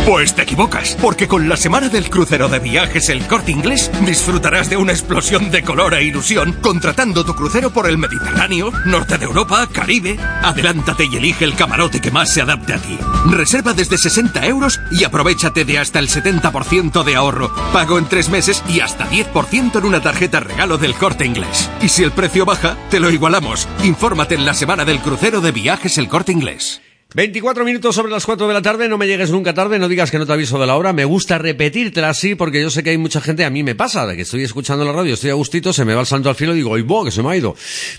Pues 0.06 0.34
te 0.34 0.42
equivocas, 0.42 0.96
porque 1.00 1.28
con 1.28 1.48
la 1.48 1.56
semana 1.56 1.88
del 1.88 2.10
crucero 2.10 2.48
de 2.48 2.58
viajes 2.58 3.08
El 3.08 3.24
Corte 3.28 3.52
Inglés 3.52 3.88
disfrutarás 4.04 4.68
de 4.68 4.76
una 4.76 4.90
explosión 4.90 5.52
de 5.52 5.62
color 5.62 5.94
e 5.94 6.02
ilusión 6.02 6.52
contratando 6.60 7.24
tu 7.24 7.34
crucero 7.36 7.70
por 7.70 7.88
el 7.88 7.98
Mediterráneo, 7.98 8.72
norte 8.84 9.16
de 9.16 9.26
Europa, 9.26 9.68
Caribe. 9.72 10.18
Adelántate 10.42 11.04
y 11.04 11.16
elige 11.16 11.44
el 11.44 11.54
camarote 11.54 12.00
que 12.00 12.10
más 12.10 12.32
se 12.34 12.42
adapte 12.42 12.74
a 12.74 12.78
ti. 12.78 12.98
Reserva 13.30 13.74
desde 13.74 13.96
60 13.96 14.44
euros 14.46 14.80
y 14.90 15.04
aprovechate 15.04 15.64
de 15.64 15.78
hasta 15.78 16.00
el 16.00 16.08
70% 16.08 17.04
de 17.04 17.14
ahorro, 17.14 17.54
pago 17.72 17.96
en 17.96 18.06
tres 18.06 18.28
meses 18.28 18.64
y 18.68 18.80
hasta 18.80 19.08
10% 19.08 19.78
en 19.78 19.84
una 19.84 20.02
tarjeta 20.02 20.40
regalo 20.40 20.78
del 20.78 20.94
Corte 20.94 21.24
Inglés. 21.24 21.70
Y 21.80 21.88
si 21.88 22.02
el 22.02 22.10
precio 22.10 22.44
baja, 22.44 22.76
te 22.90 22.98
lo 22.98 23.08
igualamos. 23.08 23.68
Infórmate 23.84 24.34
en 24.34 24.46
la 24.46 24.54
semana 24.54 24.84
del 24.84 24.98
crucero 24.98 25.40
de 25.40 25.52
viajes 25.52 25.96
El 25.96 26.08
Corte 26.08 26.32
Inglés. 26.32 26.81
24 27.14 27.64
minutos 27.64 27.94
sobre 27.94 28.10
las 28.10 28.24
4 28.24 28.48
de 28.48 28.54
la 28.54 28.62
tarde, 28.62 28.88
no 28.88 28.96
me 28.96 29.06
llegues 29.06 29.30
nunca 29.30 29.52
tarde, 29.52 29.78
no 29.78 29.88
digas 29.88 30.10
que 30.10 30.18
no 30.18 30.26
te 30.26 30.32
aviso 30.32 30.58
de 30.58 30.66
la 30.66 30.76
hora, 30.76 30.92
me 30.92 31.04
gusta 31.04 31.36
repetírtela 31.36 32.08
así 32.08 32.34
porque 32.34 32.62
yo 32.62 32.70
sé 32.70 32.82
que 32.82 32.90
hay 32.90 32.98
mucha 32.98 33.20
gente, 33.20 33.44
a 33.44 33.50
mí 33.50 33.62
me 33.62 33.74
pasa, 33.74 34.06
de 34.06 34.16
que 34.16 34.22
estoy 34.22 34.42
escuchando 34.44 34.84
la 34.84 34.92
radio, 34.92 35.14
estoy 35.14 35.30
a 35.30 35.34
gustito, 35.34 35.72
se 35.72 35.84
me 35.84 35.94
va 35.94 36.00
el 36.00 36.06
santo 36.06 36.30
al 36.30 36.36
cielo 36.36 36.54
y 36.54 36.58
digo, 36.58 36.74
¡ay, 36.74 36.82
bo, 36.82 37.04
que 37.04 37.10
se 37.10 37.22
me 37.22 37.30
ha 37.30 37.36
ido! 37.36 37.54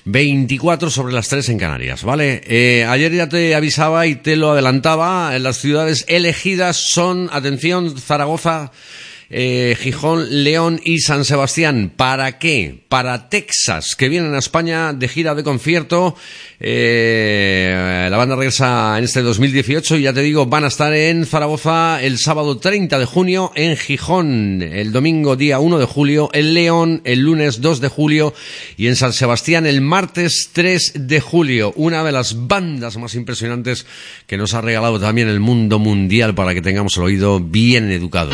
24 0.05 0.89
sobre 0.89 1.13
las 1.13 1.27
3 1.29 1.49
en 1.49 1.59
Canarias, 1.59 2.03
¿vale? 2.03 2.41
Eh, 2.45 2.85
ayer 2.85 3.13
ya 3.13 3.29
te 3.29 3.53
avisaba 3.53 4.07
y 4.07 4.15
te 4.15 4.35
lo 4.35 4.51
adelantaba, 4.51 5.37
las 5.37 5.57
ciudades 5.57 6.05
elegidas 6.07 6.89
son, 6.89 7.29
atención, 7.31 7.95
Zaragoza, 7.97 8.71
eh, 9.35 9.75
Gijón, 9.79 10.43
León 10.43 10.79
y 10.83 10.99
San 10.99 11.25
Sebastián. 11.25 11.91
¿Para 11.95 12.37
qué? 12.37 12.83
Para 12.87 13.29
Texas, 13.29 13.95
que 13.95 14.07
vienen 14.07 14.35
a 14.35 14.37
España 14.39 14.93
de 14.93 15.07
gira 15.07 15.33
de 15.33 15.43
concierto. 15.43 16.15
Eh, 16.59 18.07
la 18.09 18.15
banda 18.15 18.35
regresa 18.35 18.97
en 18.97 19.03
este 19.03 19.23
2018 19.23 19.97
y 19.97 20.03
ya 20.03 20.13
te 20.13 20.21
digo, 20.21 20.45
van 20.45 20.65
a 20.65 20.67
estar 20.67 20.93
en 20.93 21.25
Zaragoza 21.25 22.01
el 22.01 22.19
sábado 22.19 22.57
30 22.57 22.99
de 22.99 23.05
junio, 23.05 23.51
en 23.55 23.75
Gijón 23.75 24.61
el 24.61 24.91
domingo 24.91 25.35
día 25.35 25.59
1 25.59 25.79
de 25.79 25.85
julio, 25.85 26.29
en 26.31 26.53
León 26.53 27.01
el 27.03 27.19
lunes 27.19 27.59
2 27.59 27.81
de 27.81 27.87
julio 27.87 28.33
y 28.77 28.87
en 28.87 28.95
San 28.95 29.13
Sebastián 29.13 29.65
el 29.65 29.81
martes 29.81 30.51
3 30.53 31.07
de 31.07 31.19
julio. 31.19 31.73
Una 31.75 32.03
de 32.03 32.11
las 32.11 32.47
bandas 32.47 32.97
más 32.97 33.15
impresionantes 33.15 33.87
que 34.27 34.37
nos 34.37 34.53
ha 34.53 34.61
regalado 34.61 34.99
también 34.99 35.27
el 35.27 35.39
mundo 35.39 35.79
mundial 35.79 36.35
para 36.35 36.53
que 36.53 36.61
tengamos 36.61 36.95
el 36.97 37.03
oído 37.03 37.39
bien 37.39 37.91
educado. 37.91 38.31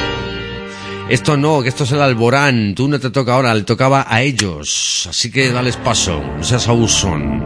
Esto 1.10 1.38
no, 1.38 1.64
que 1.64 1.70
esto 1.70 1.86
es 1.86 1.92
el 1.92 2.02
Alborán. 2.02 2.76
Tú 2.76 2.88
no 2.88 3.00
te 3.00 3.10
toca 3.10 3.34
ahora, 3.34 3.56
le 3.56 3.64
tocaba 3.64 4.06
a 4.08 4.22
ellos. 4.22 5.08
Así 5.10 5.32
que 5.32 5.52
dales 5.52 5.76
paso, 5.76 6.22
no 6.38 6.44
seas 6.44 6.68
abusón. 6.68 7.44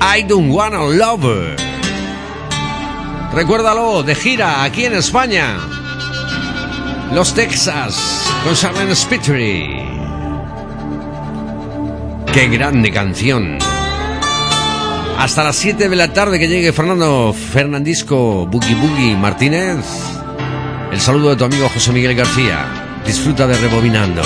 I 0.00 0.22
don't 0.22 0.52
wanna 0.52 0.84
love 0.84 1.24
her. 1.24 1.56
Recuérdalo, 3.32 4.02
de 4.02 4.14
gira 4.14 4.62
aquí 4.64 4.84
en 4.84 4.96
España. 4.96 5.56
Los 7.14 7.32
Texas, 7.32 8.30
con 8.44 8.54
Charlene 8.54 8.94
Spittery. 8.94 9.84
Qué 12.34 12.48
grande 12.48 12.90
canción. 12.90 13.56
Hasta 15.16 15.42
las 15.42 15.56
7 15.56 15.88
de 15.88 15.96
la 15.96 16.12
tarde 16.12 16.38
que 16.38 16.48
llegue 16.48 16.72
Fernando 16.72 17.32
Fernandisco 17.32 18.46
Boogie 18.46 18.74
Boogie 18.74 19.16
Martínez. 19.16 20.13
El 20.94 21.00
saludo 21.00 21.30
de 21.30 21.36
tu 21.36 21.44
amigo 21.44 21.68
José 21.68 21.90
Miguel 21.90 22.14
García. 22.14 22.66
Disfruta 23.04 23.48
de 23.48 23.58
Rebobinando. 23.58 24.22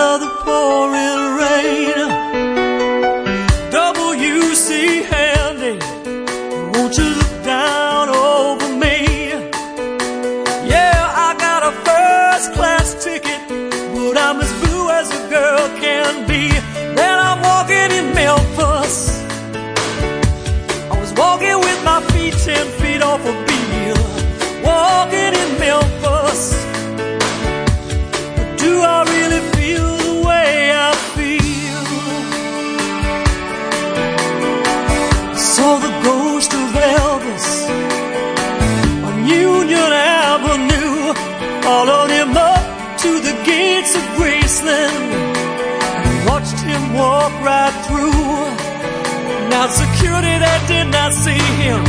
Of 0.00 0.20
the 0.20 0.28
pouring 0.44 1.36
rain. 1.42 2.08
W.C. 3.70 5.02
Handy, 5.02 5.78
won't 6.72 6.96
you 6.96 7.04
look 7.04 7.44
down 7.44 8.08
over 8.08 8.68
me? 8.76 9.30
Yeah, 10.68 10.94
I 11.26 11.34
got 11.38 11.62
a 11.64 11.72
first 11.88 12.52
class 12.54 13.02
ticket, 13.02 13.40
but 13.48 14.16
I'm 14.16 14.40
as 14.40 14.52
blue 14.62 14.88
as 14.90 15.10
a 15.10 15.28
girl 15.28 15.68
can 15.80 16.26
be. 16.28 16.48
Then 16.94 17.18
I'm 17.18 17.40
walking 17.42 17.90
in 17.98 18.14
Memphis. 18.14 19.20
I 20.92 20.98
was 21.00 21.12
walking 21.14 21.58
with 21.58 21.84
my 21.84 22.00
feet 22.12 22.34
ten 22.34 22.66
feet 22.80 23.02
off 23.02 23.24
a 23.24 23.47
Elvis 37.38 37.70
on 39.04 39.26
Union 39.26 39.92
Avenue. 39.92 41.14
Followed 41.62 42.10
him 42.10 42.36
up 42.36 42.98
to 42.98 43.20
the 43.20 43.34
gates 43.44 43.94
of 43.94 44.02
Graceland. 44.16 45.10
and 45.98 46.28
Watched 46.28 46.60
him 46.60 46.94
walk 46.94 47.32
right 47.42 47.74
through. 47.86 48.12
Now 49.50 49.66
security 49.68 50.36
that 50.44 50.60
did 50.66 50.88
not 50.90 51.12
see 51.12 51.42
him. 51.62 51.82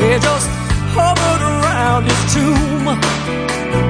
They 0.00 0.18
just 0.18 0.48
hovered 0.96 1.42
around 1.54 2.04
his 2.04 2.22
tomb. 2.34 2.86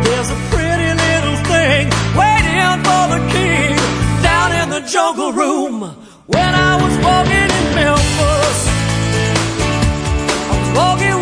There's 0.04 0.30
a 0.30 0.40
pretty 0.52 0.90
little 1.06 1.38
thing 1.50 1.84
waiting 2.20 2.78
for 2.86 3.04
the 3.14 3.20
king 3.34 3.76
down 4.22 4.48
in 4.60 4.68
the 4.70 4.82
jungle 4.88 5.32
room. 5.32 5.80
When 6.26 6.52
I 6.54 6.72
was 6.82 6.94
walking 7.04 7.48
in 7.58 7.66
Memphis, 7.78 8.45
walking 10.76 11.15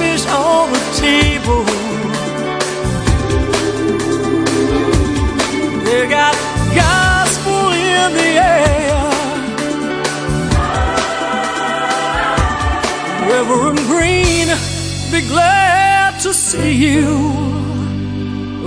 catfish 0.00 0.26
on 0.26 0.72
the 0.72 0.80
table. 0.98 1.64
They 5.84 6.08
got 6.08 6.34
gospel 6.74 7.72
in 7.72 8.12
the 8.14 8.30
air. 8.40 8.70
Reverend 13.28 13.78
Green, 13.90 14.48
be 15.12 15.26
glad 15.28 16.20
to 16.20 16.34
see 16.34 16.72
you 16.72 17.18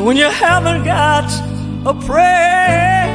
when 0.04 0.18
you 0.18 0.30
haven't 0.30 0.84
got 0.84 1.30
a 1.86 1.94
prayer. 1.94 3.08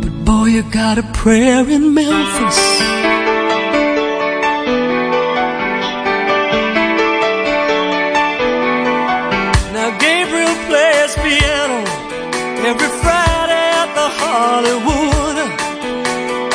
But 0.00 0.24
boy, 0.24 0.44
you 0.46 0.62
got 0.70 0.98
a 0.98 1.02
prayer 1.12 1.68
in 1.68 1.94
Memphis. 1.94 3.23
Hollywood. 14.64 15.38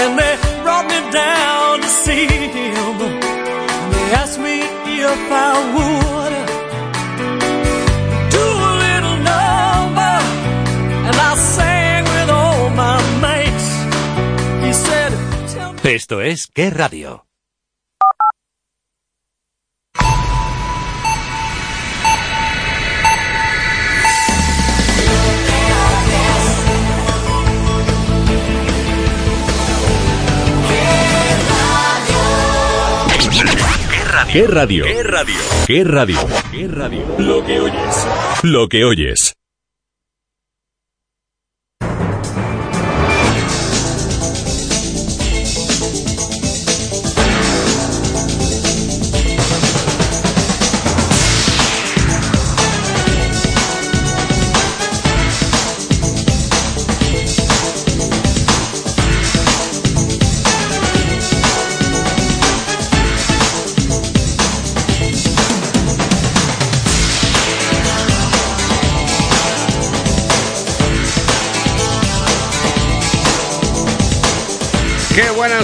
And 0.01 0.17
they 0.17 0.33
brought 0.63 0.85
me 0.87 0.99
down 1.11 1.81
to 1.81 1.87
see 1.87 2.25
him. 2.25 2.97
They 3.91 4.05
asked 4.21 4.39
me 4.39 4.61
if 4.61 5.31
I 5.31 5.51
would 5.75 6.33
do 8.37 8.45
a 8.69 8.73
little 8.85 9.17
number. 9.33 10.15
And 11.07 11.15
I 11.29 11.35
sang 11.55 12.03
with 12.03 12.29
all 12.29 12.69
my. 12.71 12.97
He 14.65 14.73
said. 14.73 15.13
Esto 15.83 16.21
es 16.21 16.47
Qué 16.47 16.69
Radio. 16.69 17.28
¿Qué 34.31 34.45
radio? 34.45 34.85
¿Qué 34.85 35.01
radio? 35.01 35.35
¿Qué 35.65 35.83
radio? 35.83 36.19
¿Qué 36.51 36.67
radio? 36.67 37.01
Lo 37.17 37.43
que 37.43 37.59
oyes. 37.59 38.07
Lo 38.43 38.69
que 38.69 38.85
oyes. 38.85 39.38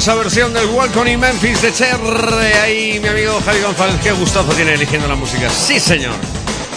Qué 0.06 0.12
esa 0.12 0.20
versión 0.20 0.54
del 0.54 0.68
Welcome 0.68 1.13
in 1.13 1.20
Memphis 1.20 1.63
de 1.63 1.74
Cher. 1.74 2.00
Ahí 2.62 3.00
mi 3.00 3.08
amigo 3.08 3.41
Javi 3.44 3.60
González, 3.62 3.96
qué 4.04 4.12
gustazo 4.12 4.54
tiene 4.54 4.76
eligiendo 4.76 5.08
la 5.08 5.15
música. 5.15 5.50
Sí, 5.50 5.80
señor. 5.80 6.13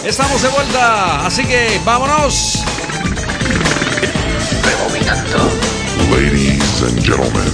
Estamos 0.03 0.41
de 0.41 0.49
vuelta, 0.49 1.27
así 1.27 1.45
que 1.45 1.79
vámonos. 1.85 2.63
Ladies 6.09 6.81
and 6.81 6.99
gentlemen, 7.05 7.53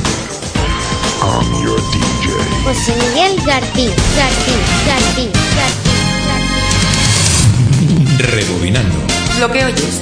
I'm 1.22 1.66
your 1.66 1.82
DJ. 1.92 2.32
José 2.64 2.96
Miguel 2.96 3.36
García, 3.46 3.94
García, 4.16 4.56
García, 4.88 5.30
García. 5.58 5.98
Rebobinando. 8.32 8.98
Lo 9.42 9.52
que 9.52 9.66
oyes. 9.66 10.02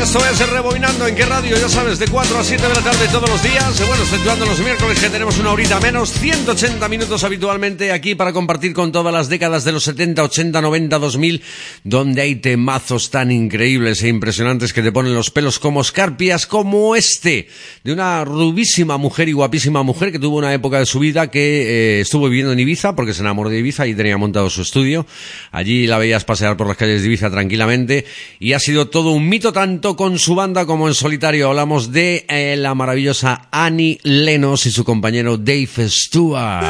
Esto 0.00 0.18
es 0.24 0.48
Rebobinando 0.48 1.06
en 1.06 1.14
qué 1.14 1.26
radio, 1.26 1.58
ya 1.58 1.68
sabes, 1.68 1.98
de 1.98 2.08
4 2.08 2.38
a 2.38 2.42
7 2.42 2.62
de 2.62 2.68
la 2.70 2.80
tarde 2.80 3.06
todos 3.12 3.28
los 3.28 3.42
días. 3.42 3.86
Bueno, 3.86 4.02
exceptuando 4.02 4.46
los 4.46 4.58
miércoles 4.60 4.98
que 4.98 5.10
tenemos 5.10 5.38
una 5.38 5.52
horita 5.52 5.78
menos, 5.78 6.10
180 6.12 6.88
minutos 6.88 7.22
habitualmente 7.22 7.92
aquí 7.92 8.14
para 8.14 8.32
compartir 8.32 8.72
con 8.72 8.92
todas 8.92 9.12
las 9.12 9.28
décadas 9.28 9.62
de 9.64 9.72
los 9.72 9.84
70, 9.84 10.24
80, 10.24 10.62
90, 10.62 10.98
2000, 10.98 11.42
donde 11.84 12.22
hay 12.22 12.36
temazos 12.36 13.10
tan 13.10 13.30
increíbles 13.30 14.02
e 14.02 14.08
impresionantes 14.08 14.72
que 14.72 14.80
te 14.80 14.90
ponen 14.90 15.14
los 15.14 15.30
pelos 15.30 15.58
como 15.58 15.82
escarpias, 15.82 16.46
como 16.46 16.96
este, 16.96 17.48
de 17.84 17.92
una 17.92 18.24
rubísima 18.24 18.96
mujer 18.96 19.28
y 19.28 19.32
guapísima 19.32 19.82
mujer 19.82 20.12
que 20.12 20.18
tuvo 20.18 20.38
una 20.38 20.54
época 20.54 20.78
de 20.78 20.86
su 20.86 20.98
vida 20.98 21.30
que 21.30 21.98
eh, 21.98 22.00
estuvo 22.00 22.26
viviendo 22.28 22.52
en 22.54 22.60
Ibiza, 22.60 22.96
porque 22.96 23.12
se 23.12 23.20
enamoró 23.20 23.50
de 23.50 23.58
Ibiza 23.58 23.86
y 23.86 23.94
tenía 23.94 24.16
montado 24.16 24.48
su 24.48 24.62
estudio. 24.62 25.06
Allí 25.52 25.86
la 25.86 25.98
veías 25.98 26.24
pasear 26.24 26.56
por 26.56 26.68
las 26.68 26.78
calles 26.78 27.02
de 27.02 27.06
Ibiza 27.06 27.30
tranquilamente 27.30 28.06
y 28.38 28.54
ha 28.54 28.58
sido 28.58 28.88
todo 28.88 29.10
un 29.10 29.28
mito 29.28 29.52
tanto 29.52 29.89
con 29.96 30.18
su 30.18 30.34
banda 30.34 30.66
como 30.66 30.88
en 30.88 30.94
solitario. 30.94 31.48
Hablamos 31.48 31.92
de 31.92 32.26
eh, 32.28 32.56
la 32.56 32.74
maravillosa 32.74 33.48
Annie 33.50 33.98
Lenos 34.02 34.66
y 34.66 34.70
su 34.70 34.84
compañero 34.84 35.36
Dave 35.36 35.88
Stewart. 35.88 36.64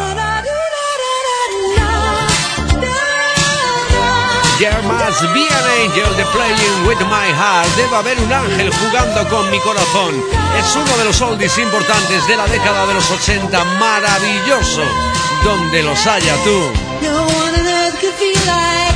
There 4.59 4.83
must 4.83 5.23
be 5.33 5.47
an 5.49 5.67
angel 5.81 6.13
playing 6.33 6.87
with 6.87 7.01
my 7.09 7.29
heart. 7.33 7.69
Debe 7.77 7.97
haber 7.97 8.19
un 8.21 8.33
ángel 8.33 8.71
jugando 8.71 9.27
con 9.29 9.51
mi 9.51 9.59
corazón. 9.61 10.15
Es 10.59 10.77
uno 10.77 10.97
de 10.99 11.05
los 11.05 11.21
oldies 11.23 11.57
importantes 11.59 12.27
de 12.29 12.37
la 12.37 12.47
década 12.47 12.87
de 12.87 12.95
los 12.95 13.11
80. 13.11 13.65
Maravilloso. 13.79 14.83
Donde 15.45 15.83
los 15.83 16.07
haya 16.07 16.35
tú. 16.45 16.61
No 17.03 17.23
one 17.23 17.61
on 17.61 17.67
earth 17.67 18.01
could 18.01 18.13
feel 18.15 18.37
like 18.47 18.90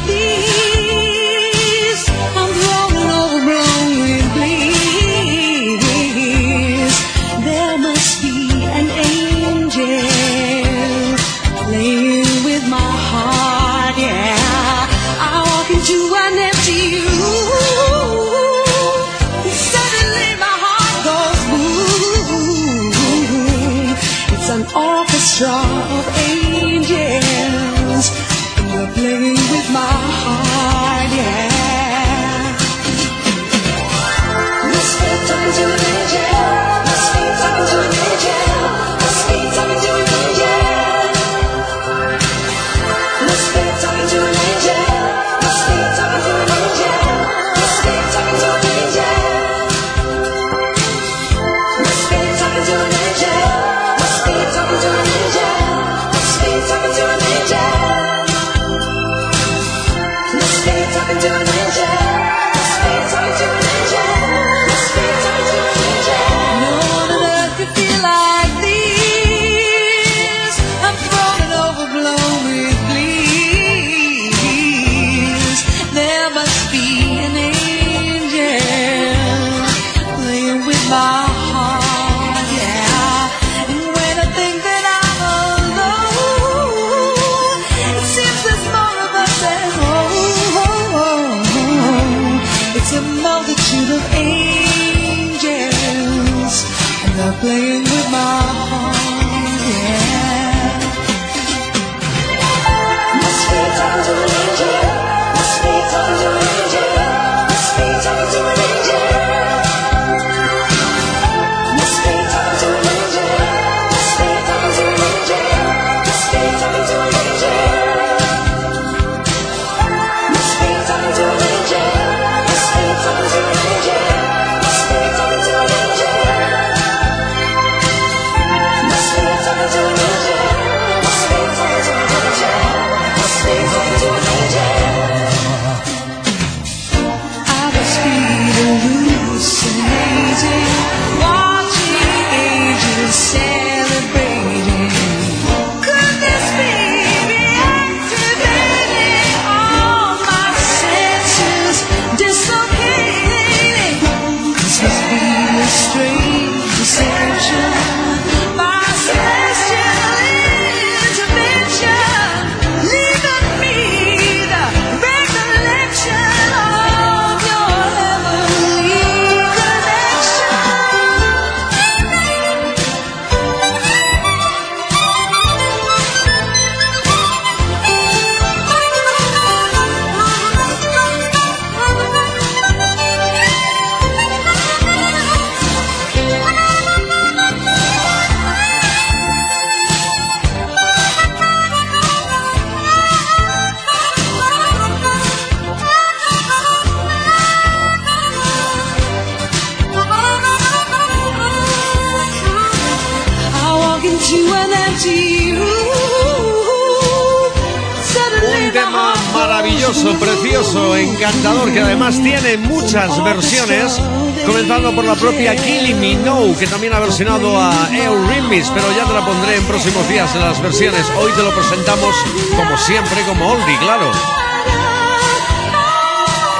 precioso, 210.02 210.96
encantador, 210.96 211.72
que 211.72 211.80
además 211.80 212.20
tiene 212.20 212.56
muchas 212.56 213.22
versiones, 213.22 214.00
comenzando 214.44 214.92
por 214.94 215.04
la 215.04 215.14
propia 215.14 215.54
Me 216.00 216.16
Now, 216.16 216.56
que 216.58 216.66
también 216.66 216.92
ha 216.94 216.98
versionado 216.98 217.60
a 217.60 217.88
Eurythmics, 217.92 218.70
pero 218.70 218.86
ya 218.96 219.04
te 219.04 219.12
la 219.12 219.24
pondré 219.24 219.56
en 219.56 219.64
próximos 219.64 220.08
días 220.08 220.34
en 220.34 220.40
las 220.40 220.60
versiones. 220.60 221.06
Hoy 221.16 221.30
te 221.32 221.42
lo 221.42 221.54
presentamos 221.54 222.14
como 222.56 222.76
siempre, 222.76 223.22
como 223.22 223.52
oldie, 223.52 223.78
claro. 223.78 224.10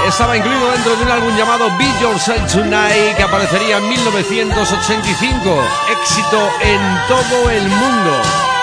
Estaba 0.07 0.37
incluido 0.37 0.71
dentro 0.71 0.95
de 0.97 1.03
un 1.03 1.11
álbum 1.11 1.37
llamado 1.37 1.77
Be 1.77 1.87
Yourself 2.01 2.53
Tonight, 2.53 3.17
que 3.17 3.23
aparecería 3.23 3.79
en 3.79 3.89
1985. 3.89 5.65
Éxito 5.91 6.51
en 6.63 6.81
todo 7.09 7.51
el 7.51 7.69
mundo. 7.69 8.54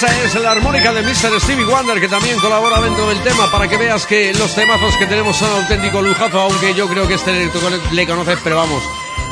Esa 0.00 0.24
es 0.24 0.34
la 0.36 0.52
armónica 0.52 0.92
de 0.92 1.02
Mr. 1.02 1.40
Stevie 1.40 1.64
Wonder 1.64 2.00
que 2.00 2.06
también 2.06 2.38
colabora 2.38 2.80
dentro 2.80 3.08
del 3.08 3.20
tema 3.20 3.50
para 3.50 3.66
que 3.66 3.76
veas 3.76 4.06
que 4.06 4.32
los 4.32 4.54
temazos 4.54 4.96
que 4.96 5.06
tenemos 5.06 5.36
son 5.36 5.50
auténtico 5.50 6.00
lujazo, 6.00 6.40
aunque 6.40 6.72
yo 6.72 6.86
creo 6.86 7.08
que 7.08 7.14
este 7.14 7.32
le, 7.32 7.50
le 7.90 8.06
conoces, 8.06 8.38
pero 8.44 8.54
vamos, 8.54 8.80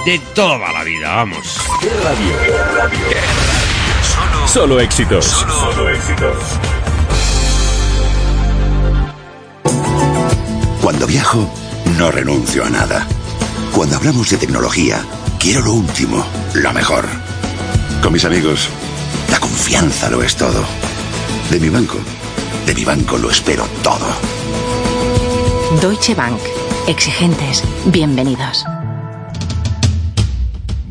de 0.05 0.19
toda 0.35 0.73
la 0.73 0.83
vida, 0.83 1.15
vamos. 1.15 1.61
¿Qué 1.81 1.89
radio? 2.03 2.43
¿Qué 2.43 2.51
radio? 2.51 2.99
¿Qué 3.09 3.15
radio? 3.15 3.69
Solo, 4.03 4.49
Solo 4.49 4.81
éxitos. 4.81 5.47
Solo 5.47 5.89
éxitos. 5.89 6.37
Cuando 10.83 11.07
viajo, 11.07 11.49
no 11.97 12.11
renuncio 12.11 12.65
a 12.65 12.71
nada. 12.71 13.07
Cuando 13.73 13.99
hablamos 13.99 14.31
de 14.31 14.37
tecnología, 14.39 15.01
quiero 15.39 15.61
lo 15.61 15.75
último, 15.75 16.27
lo 16.55 16.73
mejor. 16.73 17.05
Con 18.03 18.13
mis 18.13 18.25
amigos, 18.25 18.69
la 19.31 19.41
confianza 19.41 20.11
lo 20.11 20.23
es 20.23 20.37
todo. 20.37 20.65
De 21.51 21.61
mi 21.61 21.69
banco, 21.69 21.99
de 22.67 22.75
mi 22.75 22.85
banco 22.85 23.19
lo 23.19 23.31
espero 23.31 23.67
todo. 23.83 24.07
Deutsche 25.81 26.15
Bank. 26.15 26.41
Exigentes. 26.87 27.63
Bienvenidos. 27.87 28.65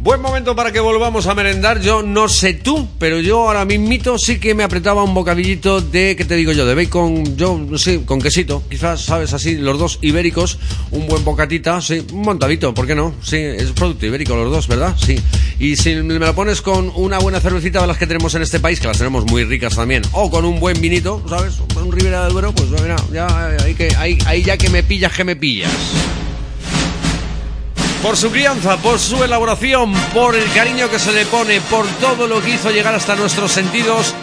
Buen 0.05 0.21
momento 0.21 0.55
para 0.55 0.71
que 0.71 0.79
volvamos 0.79 1.25
a 1.25 1.33
merendar. 1.33 1.81
Yo 1.81 2.03
no 2.03 2.29
sé 2.29 2.53
tú, 2.53 2.87
pero 2.99 3.19
yo 3.21 3.47
ahora 3.47 3.65
mismito 3.65 4.19
sí 4.19 4.39
que 4.39 4.53
me 4.53 4.63
apretaba 4.63 5.01
un 5.01 5.15
bocadillito 5.15 5.81
de, 5.81 6.15
¿qué 6.15 6.23
te 6.25 6.35
digo 6.35 6.51
yo? 6.51 6.67
De 6.67 6.75
bacon, 6.75 7.35
yo 7.35 7.57
no 7.57 7.75
sé, 7.79 8.05
con 8.05 8.21
quesito. 8.21 8.61
Quizás, 8.69 9.01
¿sabes? 9.01 9.33
Así, 9.33 9.57
los 9.57 9.79
dos 9.79 9.97
ibéricos, 10.03 10.59
un 10.91 11.07
buen 11.07 11.25
bocatita, 11.25 11.81
sí, 11.81 12.05
un 12.13 12.21
montadito, 12.21 12.71
¿por 12.71 12.85
qué 12.85 12.93
no? 12.93 13.15
Sí, 13.23 13.37
es 13.37 13.71
producto 13.71 14.05
ibérico 14.05 14.35
los 14.35 14.51
dos, 14.51 14.67
¿verdad? 14.67 14.95
Sí. 14.95 15.15
Y 15.57 15.75
si 15.75 15.95
me 15.95 16.19
lo 16.19 16.35
pones 16.35 16.61
con 16.61 16.91
una 16.93 17.17
buena 17.17 17.39
cervecita 17.39 17.81
de 17.81 17.87
las 17.87 17.97
que 17.97 18.05
tenemos 18.05 18.35
en 18.35 18.43
este 18.43 18.59
país, 18.59 18.79
que 18.79 18.85
las 18.85 18.99
tenemos 18.99 19.25
muy 19.25 19.43
ricas 19.43 19.75
también, 19.75 20.03
o 20.11 20.29
con 20.29 20.45
un 20.45 20.59
buen 20.59 20.79
vinito, 20.79 21.25
¿sabes? 21.27 21.55
Un 21.83 21.91
Ribera 21.91 22.25
del 22.25 22.33
Duero, 22.33 22.53
pues 22.53 22.69
mira, 22.69 22.95
ya, 23.11 23.55
ahí, 23.63 23.73
que, 23.73 23.89
ahí 23.97 24.43
ya 24.43 24.55
que 24.55 24.69
me 24.69 24.83
pillas, 24.83 25.13
que 25.13 25.23
me 25.23 25.35
pillas. 25.35 25.71
Por 28.01 28.17
su 28.17 28.31
crianza, 28.31 28.77
por 28.77 28.99
su 28.99 29.23
elaboración, 29.23 29.93
por 30.13 30.35
el 30.35 30.51
cariño 30.53 30.89
que 30.89 30.99
se 30.99 31.11
le 31.11 31.25
pone, 31.25 31.59
por 31.61 31.87
todo 31.99 32.27
lo 32.27 32.41
que 32.41 32.51
hizo 32.51 32.69
llegar 32.69 32.93
hasta 32.93 33.15
nuestros 33.15 33.51
sentidos, 33.51 34.13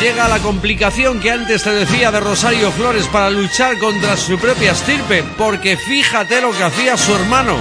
llega 0.00 0.28
la 0.28 0.40
complicación 0.40 1.20
que 1.20 1.30
antes 1.30 1.62
te 1.62 1.70
decía 1.70 2.10
de 2.10 2.20
Rosario 2.20 2.72
Flores 2.72 3.06
para 3.06 3.30
luchar 3.30 3.78
contra 3.78 4.16
su 4.16 4.38
propia 4.38 4.72
estirpe, 4.72 5.22
porque 5.38 5.76
fíjate 5.76 6.40
lo 6.40 6.50
que 6.52 6.64
hacía 6.64 6.96
su 6.96 7.14
hermano. 7.14 7.56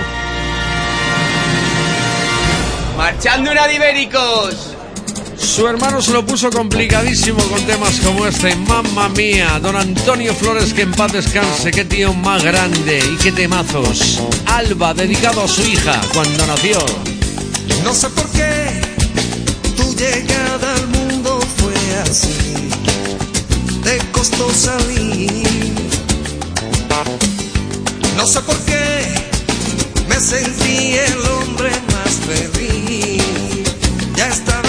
¡Marchando 2.97 3.51
una 3.51 3.68
de! 3.68 3.80
Su 5.39 5.67
hermano 5.67 6.01
se 6.01 6.11
lo 6.11 6.25
puso 6.25 6.49
complicadísimo 6.49 7.39
con 7.43 7.61
temas 7.65 7.99
como 8.01 8.25
este. 8.25 8.55
Mamma 8.55 9.09
mía, 9.09 9.59
don 9.61 9.75
Antonio 9.75 10.33
Flores, 10.33 10.73
que 10.73 10.83
en 10.83 10.91
paz 10.91 11.13
descanse, 11.13 11.71
qué 11.71 11.85
tío 11.85 12.13
más 12.13 12.43
grande 12.43 12.99
y 12.99 13.17
qué 13.17 13.31
temazos. 13.31 14.21
Alba, 14.45 14.93
dedicado 14.93 15.43
a 15.43 15.47
su 15.47 15.61
hija 15.63 15.99
cuando 16.13 16.45
nació. 16.45 16.77
No 17.83 17.93
sé 17.93 18.09
por 18.09 18.29
qué 18.31 18.81
tu 19.75 19.95
llegada 19.95 20.75
al 20.75 20.87
mundo 20.87 21.39
fue 21.57 21.73
así. 22.03 22.69
Te 23.83 23.97
costó 24.11 24.49
salir. 24.53 25.29
No 28.15 28.27
sé 28.27 28.41
por 28.41 28.57
qué 28.65 29.13
me 30.09 30.19
sentí 30.19 30.93
el 30.93 31.25
hombre 31.25 31.71
más 31.93 32.13
feliz. 32.27 33.23
Ya 34.17 34.27
estabas 34.27 34.68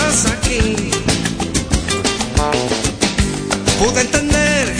Pude 3.78 4.00
entender 4.00 4.74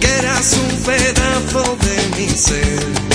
que 0.00 0.06
eras 0.06 0.52
un 0.52 0.82
pedazo 0.84 1.76
de 1.82 2.16
mi 2.16 2.28
ser, 2.28 3.07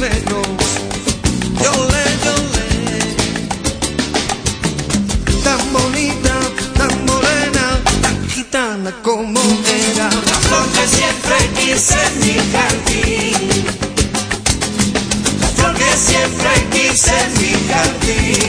ojos 0.00 0.08
negros. 0.08 0.46
Yole, 1.62 2.04
yole. 2.24 2.68
Tan 5.44 5.72
bonita, 5.72 6.34
tan 6.76 7.04
morena, 7.06 7.80
tan 8.02 8.28
gitana 8.28 8.92
como 9.02 9.40
era. 9.40 10.08
La 10.10 10.36
flor 10.46 10.66
que 10.74 10.84
siempre 10.96 11.36
quise 11.58 11.96
en 12.06 12.14
mi 12.20 12.36
jardín. 12.52 13.48
La 15.40 15.48
flor 15.48 15.74
que 15.74 15.92
siempre 15.96 16.50
quise 16.72 17.12
en 17.24 17.30
mi 17.40 17.52
jardín. 17.68 18.39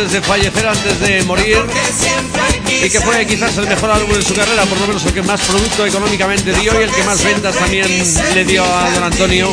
Antes 0.00 0.12
de 0.12 0.22
fallecer, 0.22 0.66
antes 0.66 1.00
de 1.00 1.22
morir. 1.24 1.58
Y 2.82 2.88
que 2.88 3.00
fue 3.00 3.26
quizás 3.26 3.58
el 3.58 3.68
mejor 3.68 3.90
álbum 3.90 4.14
de 4.14 4.22
su 4.22 4.34
carrera, 4.34 4.64
por 4.64 4.80
lo 4.80 4.86
menos 4.86 5.04
el 5.04 5.12
que 5.12 5.20
más 5.20 5.42
producto 5.42 5.84
económicamente 5.84 6.54
dio 6.54 6.72
y 6.80 6.84
el 6.84 6.90
que 6.90 7.02
más 7.04 7.22
ventas 7.22 7.54
también 7.54 7.86
le 8.34 8.44
dio 8.46 8.64
a 8.64 8.90
don 8.92 9.02
Antonio. 9.02 9.50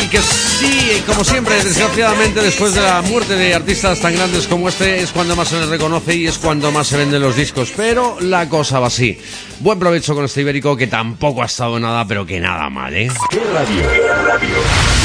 Y 0.00 0.06
que 0.06 0.18
sí, 0.18 1.02
como 1.06 1.24
siempre, 1.24 1.56
desgraciadamente, 1.64 2.40
después 2.40 2.72
de 2.74 2.82
la 2.82 3.02
muerte 3.02 3.34
de 3.34 3.52
artistas 3.52 4.00
tan 4.00 4.14
grandes 4.14 4.46
como 4.46 4.68
este, 4.68 5.00
es 5.00 5.10
cuando 5.10 5.34
más 5.34 5.48
se 5.48 5.58
les 5.58 5.68
reconoce 5.68 6.14
y 6.14 6.28
es 6.28 6.38
cuando 6.38 6.70
más 6.70 6.86
se 6.86 6.98
venden 6.98 7.20
los 7.20 7.34
discos. 7.34 7.72
Pero 7.76 8.18
la 8.20 8.48
cosa 8.48 8.78
va 8.78 8.86
así. 8.86 9.18
Buen 9.58 9.80
provecho 9.80 10.14
con 10.14 10.24
este 10.24 10.42
ibérico 10.42 10.76
que 10.76 10.86
tampoco 10.86 11.42
ha 11.42 11.46
estado 11.46 11.80
nada, 11.80 12.06
pero 12.06 12.24
que 12.24 12.38
nada 12.38 12.70
mal, 12.70 12.94
¿eh? 12.94 13.10
¿Qué 13.28 13.40
radio? 13.52 13.90
¿Qué 13.90 14.08
radio? 14.24 15.01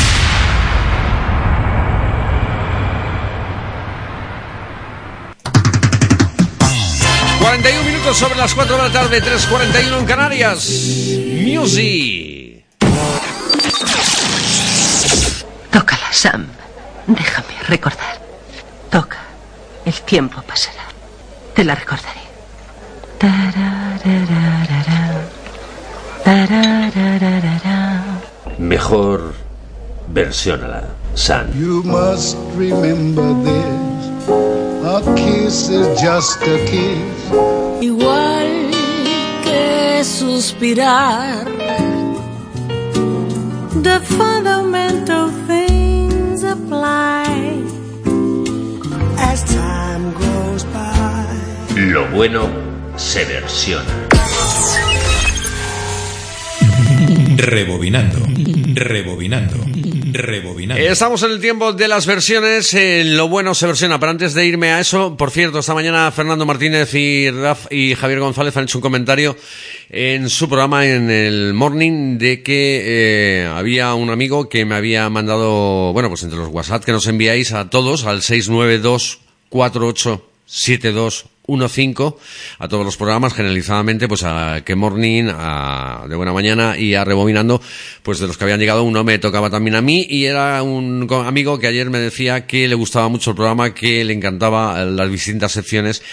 Minutos 8.08 8.18
sobre 8.18 8.38
las 8.38 8.54
4 8.54 8.78
de 8.78 8.84
la 8.84 8.90
tarde, 8.90 9.22
3.41 9.22 10.00
en 10.00 10.06
Canarias. 10.06 10.70
Music. 11.44 12.64
Tócala, 15.72 16.14
Sam. 16.14 16.48
Déjame 17.06 17.54
recordar. 17.68 18.18
Toca. 18.90 19.18
El 19.86 19.94
tiempo 20.02 20.42
pasará. 20.42 20.84
Te 21.54 21.66
la 21.66 21.76
recordaré. 21.76 22.22
Mejor 28.58 29.34
versiónala, 30.08 30.84
Sun. 31.14 31.52
You 31.60 31.84
must 31.84 32.38
remember 32.56 33.34
this. 33.44 34.57
A 34.90 35.02
kiss 35.18 35.68
is 35.68 36.00
just 36.00 36.42
a 36.44 36.58
kiss. 36.66 37.20
Igual 37.82 38.72
que 39.44 40.02
suspirar. 40.06 41.44
The 43.84 44.00
fundamental 44.18 45.28
things 45.46 46.44
apply 46.44 47.26
as 49.18 49.44
time 49.44 50.14
goes 50.14 50.64
by. 50.64 51.36
Lo 51.76 52.08
bueno 52.16 52.48
se 52.96 53.26
versiona. 53.26 54.87
Rebobinando, 57.38 58.18
rebobinando, 58.74 59.58
rebobinando. 60.12 60.84
Estamos 60.84 61.22
en 61.22 61.32
el 61.32 61.40
tiempo 61.40 61.72
de 61.72 61.88
las 61.88 62.08
versiones. 62.08 62.74
eh, 62.74 63.04
lo 63.06 63.28
bueno 63.30 63.54
se 63.54 63.68
versiona. 63.68 64.00
Pero 64.00 64.10
antes 64.10 64.34
de 64.34 64.46
irme 64.46 64.72
a 64.72 64.80
eso, 64.80 65.16
por 65.16 65.30
cierto, 65.30 65.60
esta 65.60 65.76
mañana 65.76 66.12
Fernando 66.12 66.48
Martínez 66.48 66.94
y, 66.96 67.30
Raf 67.30 67.72
y 67.72 67.94
Javier 67.94 68.22
González 68.22 68.58
han 68.58 68.64
hecho 68.64 68.80
un 68.80 68.82
comentario 68.82 69.38
en 69.92 70.30
su 70.30 70.50
programa 70.50 70.88
en 70.88 71.12
el 71.12 71.54
morning 71.54 72.18
de 72.18 72.42
que 72.42 72.82
eh, 72.84 73.46
había 73.46 73.94
un 73.94 74.10
amigo 74.10 74.50
que 74.50 74.66
me 74.66 74.74
había 74.74 75.08
mandado, 75.10 75.94
bueno, 75.94 76.10
pues 76.10 76.24
entre 76.24 76.40
los 76.40 76.50
WhatsApp 76.50 76.84
que 76.84 76.92
nos 76.92 77.06
enviáis 77.06 77.52
a 77.54 77.70
todos 77.70 78.06
al 78.06 78.24
692 78.24 79.20
48 79.50 80.28
7215 81.48 82.16
a 82.60 82.68
todos 82.68 82.86
los 82.86 82.98
programas 82.98 83.34
generalizadamente 83.34 84.08
pues 84.08 84.24
a 84.24 84.62
que 84.66 84.76
morning 84.76 85.30
a 85.34 86.06
de 86.08 86.16
buena 86.16 86.34
mañana 86.34 86.78
y 86.78 86.94
a 86.94 87.04
rebobinando 87.04 87.62
pues 88.04 88.20
de 88.20 88.28
los 88.28 88.38
que 88.38 88.44
habían 88.44 88.60
llegado. 88.60 88.84
Uno 88.84 89.04
me 89.04 89.18
tocaba 89.18 89.50
también 89.50 89.76
a 89.76 89.82
mí 89.82 90.06
y 90.10 90.26
era 90.26 90.62
un 90.64 91.08
amigo 91.26 91.60
que 91.60 91.68
ayer 91.68 91.90
me 91.90 92.00
decía 92.00 92.46
que 92.46 92.68
le 92.68 92.76
gustaba 92.76 93.08
mucho 93.08 93.32
el 93.32 93.36
programa 93.36 93.74
que 93.74 94.04
le 94.04 94.14
encantaba 94.14 94.84
las 94.84 95.10
distintas 95.10 95.54
secciones 95.54 96.04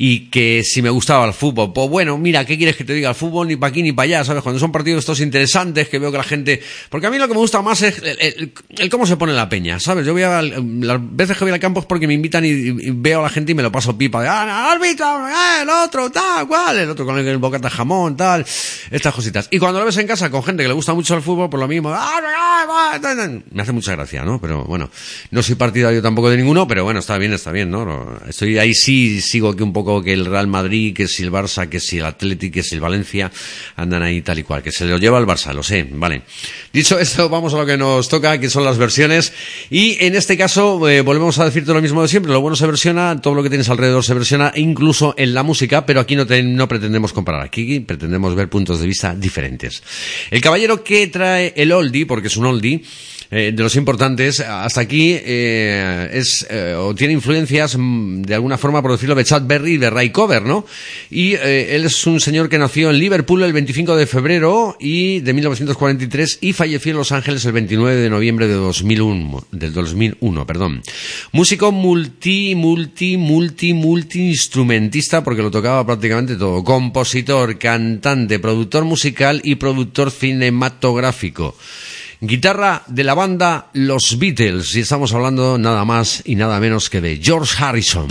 y 0.00 0.30
que 0.30 0.62
si 0.64 0.80
me 0.80 0.90
gustaba 0.90 1.26
el 1.26 1.32
fútbol. 1.32 1.72
Pues 1.72 1.90
bueno 1.90 2.16
mira 2.16 2.44
qué 2.44 2.56
quieres 2.56 2.76
que 2.76 2.84
te 2.84 2.94
diga 2.94 3.08
el 3.08 3.16
fútbol 3.16 3.48
ni 3.48 3.56
para 3.56 3.70
aquí 3.70 3.82
ni 3.82 3.90
para 3.90 4.04
allá 4.04 4.24
sabes 4.24 4.44
cuando 4.44 4.60
son 4.60 4.70
partidos 4.70 5.00
estos 5.00 5.18
interesantes 5.18 5.88
que 5.88 5.98
veo 5.98 6.12
que 6.12 6.18
la 6.18 6.22
gente 6.22 6.62
porque 6.88 7.08
a 7.08 7.10
mí 7.10 7.18
lo 7.18 7.26
que 7.26 7.34
me 7.34 7.40
gusta 7.40 7.60
más 7.62 7.82
es 7.82 8.00
el, 8.20 8.52
cómo 8.90 9.06
se 9.06 9.16
pone 9.16 9.32
la 9.32 9.48
peña 9.48 9.80
sabes 9.80 10.06
yo 10.06 10.12
voy 10.12 10.22
a 10.22 10.40
las 10.40 10.98
veces 11.00 11.36
que 11.36 11.44
voy 11.44 11.52
al 11.52 11.58
campo 11.58 11.80
es 11.80 11.86
porque 11.86 12.06
me 12.06 12.14
invitan 12.14 12.44
y, 12.44 12.70
veo 12.92 13.18
a 13.20 13.22
la 13.24 13.28
gente 13.28 13.50
y 13.50 13.54
me 13.56 13.62
lo 13.62 13.72
paso 13.72 13.98
pipa 13.98 14.22
de 14.22 14.28
ah, 14.28 14.70
árbitro 14.70 15.04
ah, 15.04 15.58
el 15.62 15.68
otro 15.68 16.10
tal 16.10 16.46
cual 16.46 16.78
el 16.78 16.90
otro 16.90 17.04
con 17.04 17.18
el, 17.18 17.38
bocata 17.38 17.68
jamón 17.68 18.16
tal 18.16 18.46
estas 18.92 19.12
cositas 19.12 19.48
y 19.50 19.58
cuando 19.58 19.80
lo 19.80 19.86
ves 19.86 19.96
en 19.96 20.06
casa 20.06 20.30
con 20.30 20.44
gente 20.44 20.62
que 20.62 20.68
le 20.68 20.74
gusta 20.74 20.94
mucho 20.94 21.16
el 21.16 21.22
fútbol 21.22 21.50
por 21.50 21.58
lo 21.58 21.66
mismo 21.66 21.90
ah, 21.92 23.00
me 23.50 23.62
hace 23.62 23.72
mucha 23.72 23.96
gracia 23.96 24.24
no 24.24 24.40
pero 24.40 24.64
bueno 24.64 24.90
no 25.32 25.42
soy 25.42 25.56
partidario 25.56 26.00
tampoco 26.00 26.30
de 26.30 26.36
ninguno 26.36 26.68
pero 26.68 26.84
bueno 26.84 27.00
está 27.00 27.18
bien 27.18 27.32
está 27.32 27.50
bien 27.50 27.68
no 27.68 28.16
estoy 28.28 28.58
ahí 28.58 28.74
sí 28.74 29.20
sigo 29.20 29.56
que 29.56 29.64
un 29.64 29.72
poco 29.72 29.87
que 30.02 30.12
el 30.12 30.26
Real 30.26 30.46
Madrid 30.46 30.94
que 30.94 31.08
si 31.08 31.22
el 31.22 31.32
Barça 31.32 31.68
que 31.68 31.80
si 31.80 31.98
el 31.98 32.04
Atlético 32.04 32.54
que 32.54 32.62
si 32.62 32.74
el 32.74 32.80
Valencia 32.80 33.30
andan 33.76 34.02
ahí 34.02 34.22
tal 34.22 34.38
y 34.38 34.42
cual 34.42 34.62
que 34.62 34.70
se 34.70 34.84
lo 34.84 34.98
lleva 34.98 35.18
el 35.18 35.26
Barça 35.26 35.52
lo 35.52 35.62
sé 35.62 35.86
vale. 35.90 36.22
Dicho 36.72 36.98
esto 36.98 37.28
vamos 37.28 37.54
a 37.54 37.58
lo 37.58 37.66
que 37.66 37.76
nos 37.76 38.08
toca 38.08 38.38
que 38.38 38.50
son 38.50 38.64
las 38.64 38.78
versiones. 38.78 39.32
Y 39.70 39.96
en 40.04 40.14
este 40.14 40.36
caso 40.36 40.88
eh, 40.88 41.00
volvemos 41.00 41.38
a 41.38 41.44
decirte 41.44 41.72
lo 41.72 41.80
mismo 41.80 42.02
de 42.02 42.08
siempre 42.08 42.32
lo 42.32 42.40
bueno 42.40 42.56
se 42.56 42.66
versiona 42.66 43.20
todo 43.20 43.34
lo 43.34 43.42
que 43.42 43.48
tienes 43.48 43.68
alrededor 43.68 44.04
se 44.04 44.14
versiona 44.14 44.52
incluso 44.54 45.14
en 45.16 45.34
la 45.34 45.42
música 45.42 45.86
pero 45.86 46.00
aquí 46.00 46.14
no, 46.16 46.24
no 46.24 46.68
pretendemos 46.68 47.12
comparar 47.12 47.42
aquí 47.42 47.80
pretendemos 47.80 48.34
ver 48.34 48.48
puntos 48.48 48.80
de 48.80 48.86
vista 48.86 49.14
diferentes. 49.14 49.82
El 50.30 50.40
caballero 50.40 50.84
que 50.84 51.06
trae 51.06 51.54
el 51.56 51.72
oldie 51.72 52.06
porque 52.06 52.28
es 52.28 52.36
un 52.36 52.46
oldie 52.46 52.82
eh, 53.30 53.52
de 53.54 53.62
los 53.62 53.76
importantes, 53.76 54.40
hasta 54.40 54.80
aquí 54.80 55.12
eh, 55.12 56.10
es 56.12 56.46
eh, 56.48 56.74
o 56.78 56.94
tiene 56.94 57.12
influencias 57.12 57.76
mm, 57.76 58.22
de 58.22 58.34
alguna 58.34 58.56
forma, 58.56 58.80
por 58.80 58.92
decirlo, 58.92 59.14
de 59.14 59.24
Chad 59.24 59.42
Berry 59.46 59.74
y 59.74 59.76
de 59.76 59.90
Ray 59.90 60.10
Cover, 60.10 60.42
¿no? 60.42 60.64
Y 61.10 61.34
eh, 61.34 61.74
él 61.76 61.84
es 61.84 62.06
un 62.06 62.20
señor 62.20 62.48
que 62.48 62.58
nació 62.58 62.90
en 62.90 62.98
Liverpool 62.98 63.42
el 63.42 63.52
25 63.52 63.96
de 63.96 64.06
febrero 64.06 64.76
y 64.80 65.20
de 65.20 65.32
1943 65.34 66.38
y 66.40 66.52
falleció 66.54 66.92
en 66.92 66.98
Los 66.98 67.12
Ángeles 67.12 67.44
el 67.44 67.52
29 67.52 67.96
de 67.96 68.10
noviembre 68.10 68.48
de 68.48 68.54
2001, 68.54 69.46
del 69.52 69.74
2001, 69.74 70.46
perdón. 70.46 70.82
Músico 71.32 71.70
multi, 71.70 72.54
multi, 72.54 73.18
multi, 73.18 73.74
multi 73.74 74.28
instrumentista 74.28 75.22
porque 75.22 75.42
lo 75.42 75.50
tocaba 75.50 75.84
prácticamente 75.84 76.36
todo. 76.36 76.64
Compositor, 76.64 77.58
cantante, 77.58 78.38
productor 78.38 78.84
musical 78.84 79.40
y 79.44 79.56
productor 79.56 80.10
cinematográfico. 80.10 81.54
Guitarra 82.20 82.82
de 82.88 83.04
la 83.04 83.14
banda 83.14 83.68
Los 83.74 84.18
Beatles. 84.18 84.74
Y 84.74 84.80
estamos 84.80 85.14
hablando 85.14 85.56
nada 85.56 85.84
más 85.84 86.22
y 86.24 86.34
nada 86.34 86.58
menos 86.58 86.90
que 86.90 87.00
de 87.00 87.20
George 87.22 87.54
Harrison. 87.62 88.08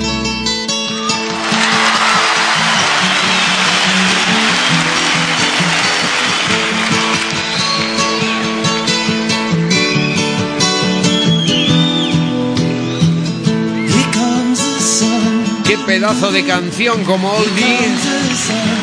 Qué 15.66 15.78
pedazo 15.86 16.32
de 16.32 16.46
canción 16.46 17.04
como 17.04 17.30
oldie 17.30 18.77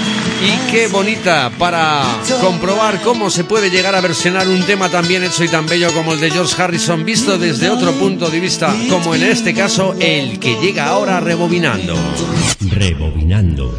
y 0.44 0.70
qué 0.70 0.88
bonita 0.88 1.50
para 1.58 2.02
comprobar 2.40 3.00
cómo 3.02 3.30
se 3.30 3.44
puede 3.44 3.70
llegar 3.70 3.94
a 3.94 4.00
versionar 4.00 4.46
un 4.48 4.62
tema 4.62 4.90
tan 4.90 5.08
bien 5.08 5.24
hecho 5.24 5.42
y 5.44 5.48
tan 5.48 5.66
bello 5.66 5.92
como 5.94 6.12
el 6.12 6.20
de 6.20 6.30
George 6.30 6.60
Harrison 6.60 7.04
visto 7.04 7.38
desde 7.38 7.70
otro 7.70 7.92
punto 7.92 8.28
de 8.28 8.40
vista, 8.40 8.74
como 8.90 9.14
en 9.14 9.22
este 9.22 9.54
caso 9.54 9.94
el 9.98 10.38
que 10.38 10.60
llega 10.60 10.86
ahora 10.86 11.20
rebobinando. 11.20 11.94
Rebobinando. 12.70 13.74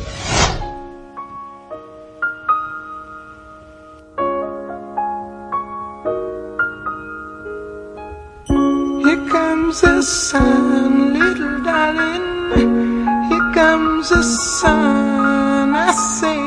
Here 8.47 9.29
comes 9.29 9.81
the 9.81 10.01
sun, 10.01 11.13
little 11.13 11.63
darling. 11.63 12.55
Here 13.29 13.53
comes 13.53 14.09
the 14.09 14.23
sun. 14.23 15.75
I 15.75 15.91
say 15.91 16.44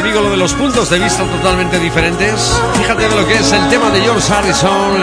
te 0.00 0.06
digo 0.06 0.20
lo 0.20 0.30
de 0.30 0.36
los 0.36 0.52
puntos 0.52 0.90
de 0.90 0.98
vista 1.00 1.24
totalmente 1.24 1.76
diferentes? 1.80 2.60
Fíjate 2.74 3.08
lo 3.08 3.26
que 3.26 3.34
es 3.34 3.50
el 3.50 3.68
tema 3.68 3.90
de 3.90 4.00
George 4.00 4.32
Harrison, 4.32 4.96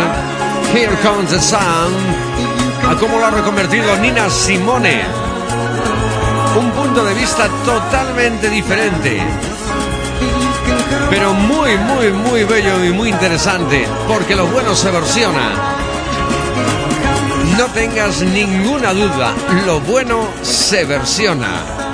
Here 0.74 0.96
Comes 1.04 1.32
the 1.32 1.42
Sun, 1.42 1.60
a 2.90 2.96
cómo 2.98 3.20
lo 3.20 3.26
ha 3.26 3.32
reconvertido 3.32 3.94
Nina 3.98 4.30
Simone. 4.30 5.02
Un 6.58 6.72
punto 6.72 7.04
de 7.04 7.14
vista 7.14 7.50
totalmente 7.66 8.50
diferente. 8.50 9.22
Pero 11.10 11.34
muy, 11.34 11.78
muy, 11.78 12.12
muy 12.12 12.44
bello 12.46 12.86
y 12.86 12.94
muy 12.94 13.10
interesante, 13.10 13.86
porque 14.08 14.34
lo 14.34 14.48
bueno 14.48 14.74
se 14.76 14.92
versiona. 14.92 15.76
No 17.58 17.66
tengas 17.74 18.22
ninguna 18.22 18.94
duda, 18.94 19.34
lo 19.66 19.82
bueno 19.82 20.30
se 20.42 20.86
versiona. 20.86 21.85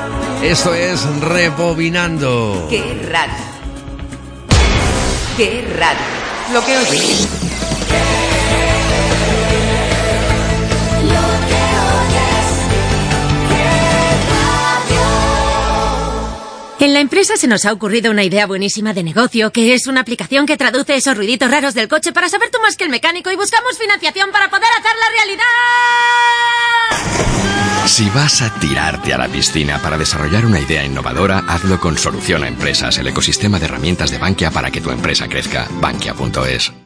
Esto 0.43 0.73
es 0.73 1.03
Rebobinando. 1.21 2.65
¡Qué 2.67 2.81
raro! 3.09 3.31
¡Qué 5.37 5.63
raro! 5.77 5.99
Lo 6.51 6.65
que 6.65 6.77
oyes. 6.77 7.27
En 16.79 16.93
la 16.93 16.99
empresa 16.99 17.37
se 17.37 17.47
nos 17.47 17.65
ha 17.65 17.71
ocurrido 17.71 18.09
una 18.09 18.23
idea 18.23 18.47
buenísima 18.47 18.93
de 18.95 19.03
negocio, 19.03 19.51
que 19.51 19.75
es 19.75 19.85
una 19.85 20.01
aplicación 20.01 20.47
que 20.47 20.57
traduce 20.57 20.95
esos 20.95 21.15
ruiditos 21.15 21.51
raros 21.51 21.75
del 21.75 21.87
coche 21.87 22.11
para 22.11 22.27
saber 22.27 22.49
tú 22.49 22.57
más 22.59 22.75
que 22.75 22.85
el 22.85 22.89
mecánico 22.89 23.29
y 23.29 23.35
buscamos 23.35 23.77
financiación 23.77 24.31
para 24.31 24.49
poder 24.49 24.69
hacerla 24.79 25.05
realidad. 25.15 25.45
Si 27.85 28.09
vas 28.09 28.41
a 28.41 28.49
tirarte 28.59 29.13
a 29.13 29.17
la 29.17 29.27
piscina 29.27 29.79
para 29.79 29.97
desarrollar 29.97 30.45
una 30.45 30.59
idea 30.59 30.85
innovadora, 30.85 31.43
hazlo 31.47 31.79
con 31.79 31.97
Solución 31.97 32.43
a 32.43 32.47
Empresas, 32.47 32.97
el 32.97 33.07
ecosistema 33.07 33.59
de 33.59 33.65
herramientas 33.65 34.11
de 34.11 34.17
Bankia 34.17 34.49
para 34.51 34.71
que 34.71 34.81
tu 34.81 34.91
empresa 34.91 35.27
crezca. 35.27 35.67
Bankia.es. 35.81 36.80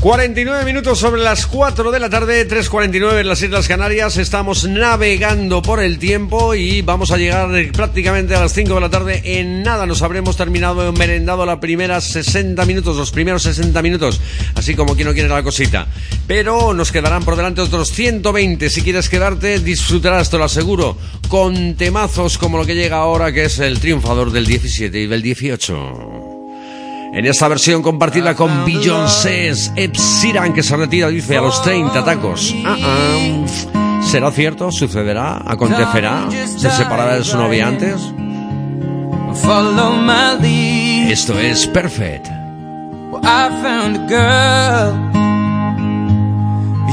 49 0.00 0.64
minutos 0.64 1.00
sobre 1.00 1.20
las 1.20 1.48
4 1.48 1.90
de 1.90 1.98
la 1.98 2.08
tarde, 2.08 2.48
3.49 2.48 3.20
en 3.20 3.26
las 3.26 3.42
Islas 3.42 3.66
Canarias. 3.66 4.16
Estamos 4.16 4.62
navegando 4.68 5.60
por 5.60 5.82
el 5.82 5.98
tiempo 5.98 6.54
y 6.54 6.82
vamos 6.82 7.10
a 7.10 7.16
llegar 7.16 7.50
prácticamente 7.72 8.36
a 8.36 8.40
las 8.40 8.52
5 8.52 8.74
de 8.76 8.80
la 8.80 8.90
tarde. 8.90 9.22
En 9.24 9.64
nada 9.64 9.86
nos 9.86 10.02
habremos 10.02 10.36
terminado, 10.36 10.92
merendado 10.92 11.44
la 11.44 11.58
primera 11.58 12.00
60 12.00 12.64
minutos, 12.64 12.96
los 12.96 13.10
primeros 13.10 13.42
60 13.42 13.82
minutos, 13.82 14.20
así 14.54 14.76
como 14.76 14.94
quien 14.94 15.08
no 15.08 15.14
quiere 15.14 15.28
la 15.28 15.42
cosita. 15.42 15.88
Pero 16.28 16.74
nos 16.74 16.92
quedarán 16.92 17.24
por 17.24 17.34
delante 17.34 17.60
otros 17.60 17.90
120. 17.90 18.70
Si 18.70 18.82
quieres 18.82 19.08
quedarte, 19.08 19.58
disfrutarás, 19.58 20.30
te 20.30 20.38
lo 20.38 20.44
aseguro, 20.44 20.96
con 21.26 21.74
temazos 21.74 22.38
como 22.38 22.56
lo 22.56 22.66
que 22.66 22.76
llega 22.76 22.98
ahora, 22.98 23.32
que 23.32 23.46
es 23.46 23.58
el 23.58 23.80
triunfador 23.80 24.30
del 24.30 24.46
17 24.46 24.96
y 24.96 25.06
del 25.08 25.22
18. 25.22 26.37
En 27.12 27.24
esta 27.24 27.48
versión 27.48 27.82
compartida 27.82 28.34
con 28.34 28.64
Beyoncé, 28.64 29.48
Ed 29.76 29.92
Sheeran, 29.92 30.52
que 30.52 30.62
se 30.62 30.76
retira, 30.76 31.08
dice, 31.08 31.36
a 31.36 31.40
los 31.40 31.62
30 31.62 32.04
tacos. 32.04 32.54
Ah, 32.64 32.76
ah. 32.82 34.00
¿Será 34.04 34.30
cierto? 34.30 34.70
¿Sucederá? 34.70 35.42
¿Acontecerá? 35.44 36.28
¿Se 36.30 36.70
separará 36.70 37.16
de 37.16 37.24
su 37.24 37.36
novia 37.36 37.68
antes? 37.68 38.12
Follow 39.42 39.96
my 39.96 40.40
lead. 40.40 41.10
Esto 41.10 41.38
es 41.38 41.66
Perfect. 41.66 42.28
I 43.22 43.48
found 43.62 43.96
a 43.96 44.06
girl, 44.08 44.94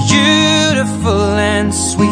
beautiful 0.10 1.38
and 1.38 1.74
sweet. 1.74 2.08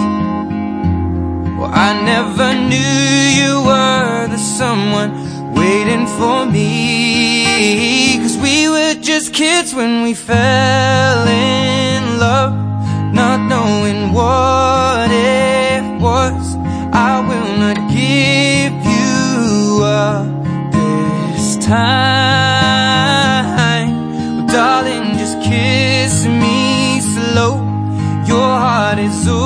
Well, 1.58 1.72
I 1.74 2.00
never 2.04 2.54
knew 2.54 2.78
you 2.78 3.62
were 3.66 4.28
the 4.30 4.38
someone 4.38 5.33
waiting 5.56 6.06
for 6.18 6.46
me. 6.46 8.18
Cause 8.22 8.38
we 8.38 8.70
were 8.70 8.96
just 8.96 9.34
kids 9.34 9.74
when 9.74 10.04
we 10.04 10.14
fell 10.14 11.28
in 11.28 12.20
love, 12.20 12.54
not 13.14 13.40
knowing 13.52 14.14
what 14.14 15.10
it 15.12 15.84
was. 16.02 16.56
I 16.94 17.20
will 17.30 17.58
not 17.64 17.78
give 18.00 18.74
you 18.96 19.84
up 19.84 20.26
this 20.72 21.58
time. 21.66 23.26
Well, 24.36 24.48
darling, 24.48 25.18
just 25.18 25.38
kiss 25.42 26.26
me 26.26 27.02
slow. 27.02 27.54
Your 28.28 28.52
heart 28.64 29.00
is 29.00 29.28
all 29.28 29.43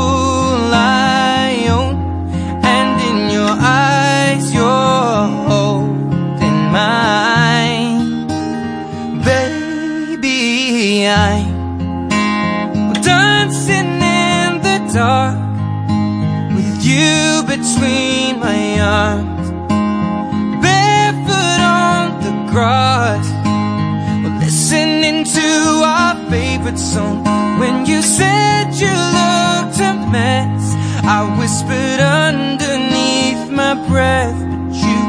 song. 26.77 27.23
When 27.59 27.85
you 27.85 28.01
said 28.01 28.73
you 28.75 28.93
looked 29.17 29.79
a 29.79 29.93
mess, 30.11 30.63
I 31.03 31.19
whispered 31.39 31.99
underneath 31.99 33.49
my 33.49 33.73
breath, 33.87 34.39
but 34.39 34.75
you 34.85 34.99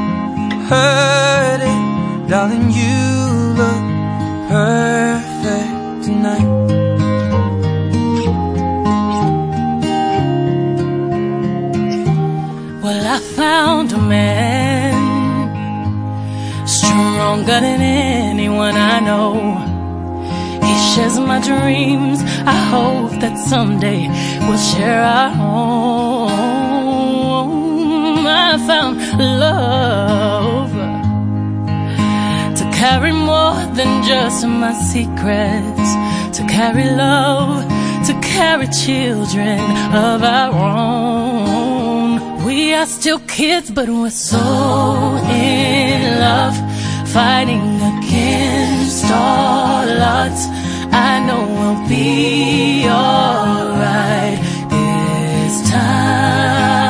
heard 0.71 1.61
it, 1.61 2.29
darling. 2.31 2.71
You 2.71 2.99
look 3.61 3.85
perfect 4.49 6.05
tonight. 6.07 6.49
Well, 12.83 13.07
I 13.07 13.19
found 13.37 13.93
a 13.93 13.99
man 13.99 14.97
stronger 16.67 17.61
than 17.61 17.81
anyone 17.83 18.77
I 18.77 19.01
know. 19.01 19.68
Shares 20.99 21.19
my 21.21 21.39
dreams. 21.41 22.19
I 22.45 22.59
hope 22.75 23.13
that 23.21 23.39
someday 23.39 24.09
we'll 24.49 24.59
share 24.59 25.01
our 25.01 25.31
home. 25.31 26.33
I 28.27 28.59
found 28.67 28.99
love 29.47 30.73
to 32.59 32.65
carry 32.77 33.13
more 33.13 33.55
than 33.77 34.03
just 34.03 34.45
my 34.45 34.73
secrets, 34.73 35.89
to 36.37 36.43
carry 36.49 36.91
love, 36.91 37.65
to 38.09 38.13
carry 38.21 38.67
children 38.67 39.61
of 39.95 40.25
our 40.25 40.53
own. 40.53 42.45
We 42.45 42.75
are 42.75 42.87
still 42.87 43.21
kids, 43.21 43.71
but 43.71 43.89
we're 43.89 44.11
so 44.11 44.37
in 45.31 46.19
love, 46.19 46.57
fighting 47.13 47.81
against 47.93 49.05
all 49.13 49.89
odds. 50.03 50.58
I 51.01 51.21
know 51.27 51.43
we'll 51.59 51.83
be 51.89 52.89
alright 52.89 54.39
this 54.69 55.55
time. 55.71 56.89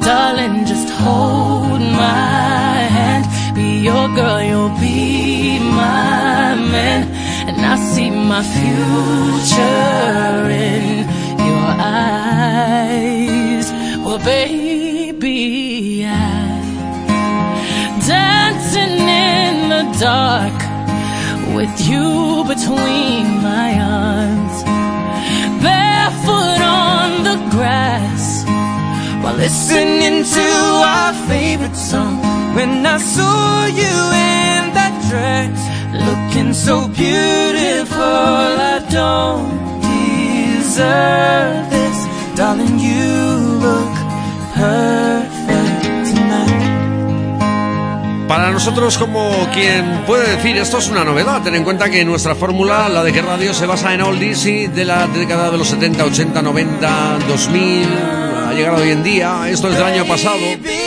Darling, 0.00 0.56
just 0.66 0.88
hold 1.02 1.80
my 1.80 2.76
hand. 2.96 3.24
Be 3.56 3.68
your 3.88 4.06
girl, 4.18 4.42
you'll 4.42 4.76
be 4.78 5.58
my 5.60 6.54
man. 6.74 7.00
And 7.48 7.58
I 7.72 7.76
see 7.76 8.10
my 8.10 8.42
future 8.56 10.50
in 10.68 11.08
your 11.48 11.70
eyes. 12.04 13.66
Well, 14.04 14.18
baby, 14.18 16.04
I 16.04 16.10
dancing 18.06 18.98
in 19.24 19.54
the 19.70 19.84
dark 19.98 20.71
with 21.62 21.88
you 21.88 22.42
between 22.54 23.24
my 23.40 23.70
arms, 23.78 24.56
barefoot 25.62 26.60
on 26.60 27.10
the 27.28 27.38
grass 27.54 28.24
while 29.22 29.36
listening 29.36 30.24
to 30.24 30.48
our 30.94 31.12
favorite 31.30 31.76
song. 31.76 32.16
When 32.56 32.84
I 32.84 32.98
saw 32.98 33.66
you 33.80 33.94
in 34.34 34.60
that 34.78 34.94
dress, 35.08 35.60
looking 36.08 36.52
so 36.52 36.88
beautiful, 36.88 38.48
I 38.74 38.78
don't 38.98 39.54
deserve 39.92 41.70
this, 41.74 41.98
darling. 42.36 42.76
You 42.88 43.06
look 43.66 43.94
perfect 44.56 45.31
Para 48.32 48.50
nosotros, 48.50 48.96
como 48.96 49.30
quien 49.52 50.04
puede 50.06 50.36
decir, 50.36 50.56
esto 50.56 50.78
es 50.78 50.88
una 50.88 51.04
novedad. 51.04 51.42
Ten 51.42 51.54
en 51.54 51.64
cuenta 51.64 51.90
que 51.90 52.02
nuestra 52.02 52.34
fórmula, 52.34 52.88
la 52.88 53.04
de 53.04 53.12
que 53.12 53.20
radio, 53.20 53.52
se 53.52 53.66
basa 53.66 53.92
en 53.92 54.00
oldies 54.00 54.46
y 54.46 54.68
de 54.68 54.86
la 54.86 55.06
década 55.06 55.50
de 55.50 55.58
los 55.58 55.68
70, 55.68 56.02
80, 56.02 56.40
90, 56.40 57.18
2000. 57.28 57.88
ha 58.48 58.54
llegado 58.54 58.82
hoy 58.82 58.90
en 58.92 59.02
día. 59.02 59.50
Esto 59.50 59.68
es 59.68 59.74
del 59.74 59.82
año 59.82 60.06
pasado, 60.06 60.38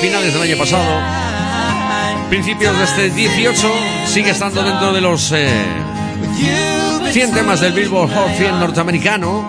finales 0.02 0.34
del 0.34 0.42
año 0.42 0.58
pasado, 0.58 0.84
principios 2.30 2.76
de 2.80 2.84
este 2.84 3.10
18. 3.12 3.72
Sigue 4.08 4.32
estando 4.32 4.64
dentro 4.64 4.92
de 4.92 5.02
los 5.02 5.32
eh, 5.32 5.48
100 7.12 7.32
temas 7.32 7.62
del 7.62 7.74
Billboard 7.74 8.12
Hot 8.12 8.38
100 8.38 8.60
norteamericano. 8.60 9.46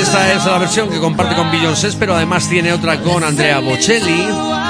Esta 0.00 0.32
es 0.32 0.44
la 0.44 0.58
versión 0.58 0.88
que 0.88 1.00
comparte 1.00 1.34
con 1.34 1.50
Beyoncé, 1.50 1.88
pero 1.98 2.14
además 2.14 2.48
tiene 2.48 2.72
otra 2.72 3.00
con 3.00 3.24
Andrea 3.24 3.58
Bocelli. 3.58 4.63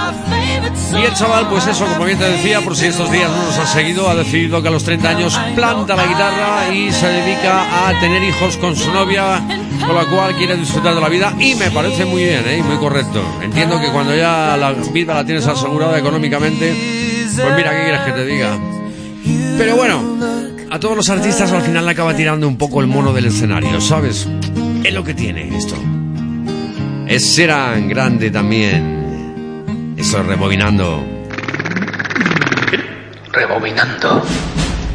Y 0.97 1.05
el 1.05 1.13
chaval, 1.15 1.49
pues 1.49 1.67
eso, 1.67 1.87
como 1.87 2.05
bien 2.05 2.19
te 2.19 2.25
decía, 2.25 2.61
por 2.61 2.77
si 2.77 2.87
estos 2.87 3.11
días 3.11 3.29
no 3.29 3.45
nos 3.45 3.59
has 3.59 3.73
seguido, 3.73 4.09
ha 4.09 4.15
decidido 4.15 4.63
que 4.63 4.69
a 4.69 4.71
los 4.71 4.85
30 4.85 5.09
años 5.09 5.41
planta 5.55 5.97
la 5.97 6.07
guitarra 6.07 6.73
y 6.73 6.93
se 6.93 7.07
dedica 7.09 7.89
a 7.89 7.99
tener 8.01 8.23
hijos 8.23 8.57
con 8.59 8.77
su 8.77 8.93
novia, 8.93 9.43
con 9.87 9.95
la 9.95 10.05
cual 10.05 10.37
quiere 10.37 10.57
disfrutar 10.57 10.95
de 10.95 11.01
la 11.01 11.09
vida. 11.09 11.35
Y 11.39 11.57
me 11.57 11.71
parece 11.71 12.05
muy 12.05 12.23
bien, 12.23 12.45
¿eh? 12.47 12.63
muy 12.63 12.77
correcto. 12.77 13.21
Entiendo 13.43 13.81
que 13.81 13.89
cuando 13.89 14.15
ya 14.15 14.57
la 14.57 14.73
vida 14.73 15.15
la 15.15 15.25
tienes 15.25 15.47
asegurada 15.47 15.99
económicamente, 15.99 16.75
pues 17.35 17.57
mira, 17.57 17.71
¿qué 17.71 17.83
quieres 17.83 18.01
que 18.03 18.13
te 18.13 18.25
diga? 18.27 18.57
Pero 19.59 19.77
bueno, 19.77 20.01
a 20.71 20.79
todos 20.79 20.97
los 20.97 21.11
artistas 21.11 21.51
al 21.53 21.63
final 21.63 21.85
le 21.85 21.91
acaba 21.91 22.15
tirando 22.15 22.47
un 22.47 22.57
poco 22.57 22.81
el 22.81 22.87
mono 22.87 23.13
del 23.13 23.27
escenario, 23.27 23.81
¿sabes? 23.81 24.29
Es 24.85 24.95
lo 24.95 25.03
que 25.03 25.15
tiene 25.15 25.57
esto. 25.57 25.75
Es 27.07 27.25
serán 27.35 27.89
grande 27.89 28.31
también. 28.31 28.94
Eso 30.05 30.21
es 30.21 30.27
rebobinando. 30.27 31.03
Rebobinando. 33.33 34.23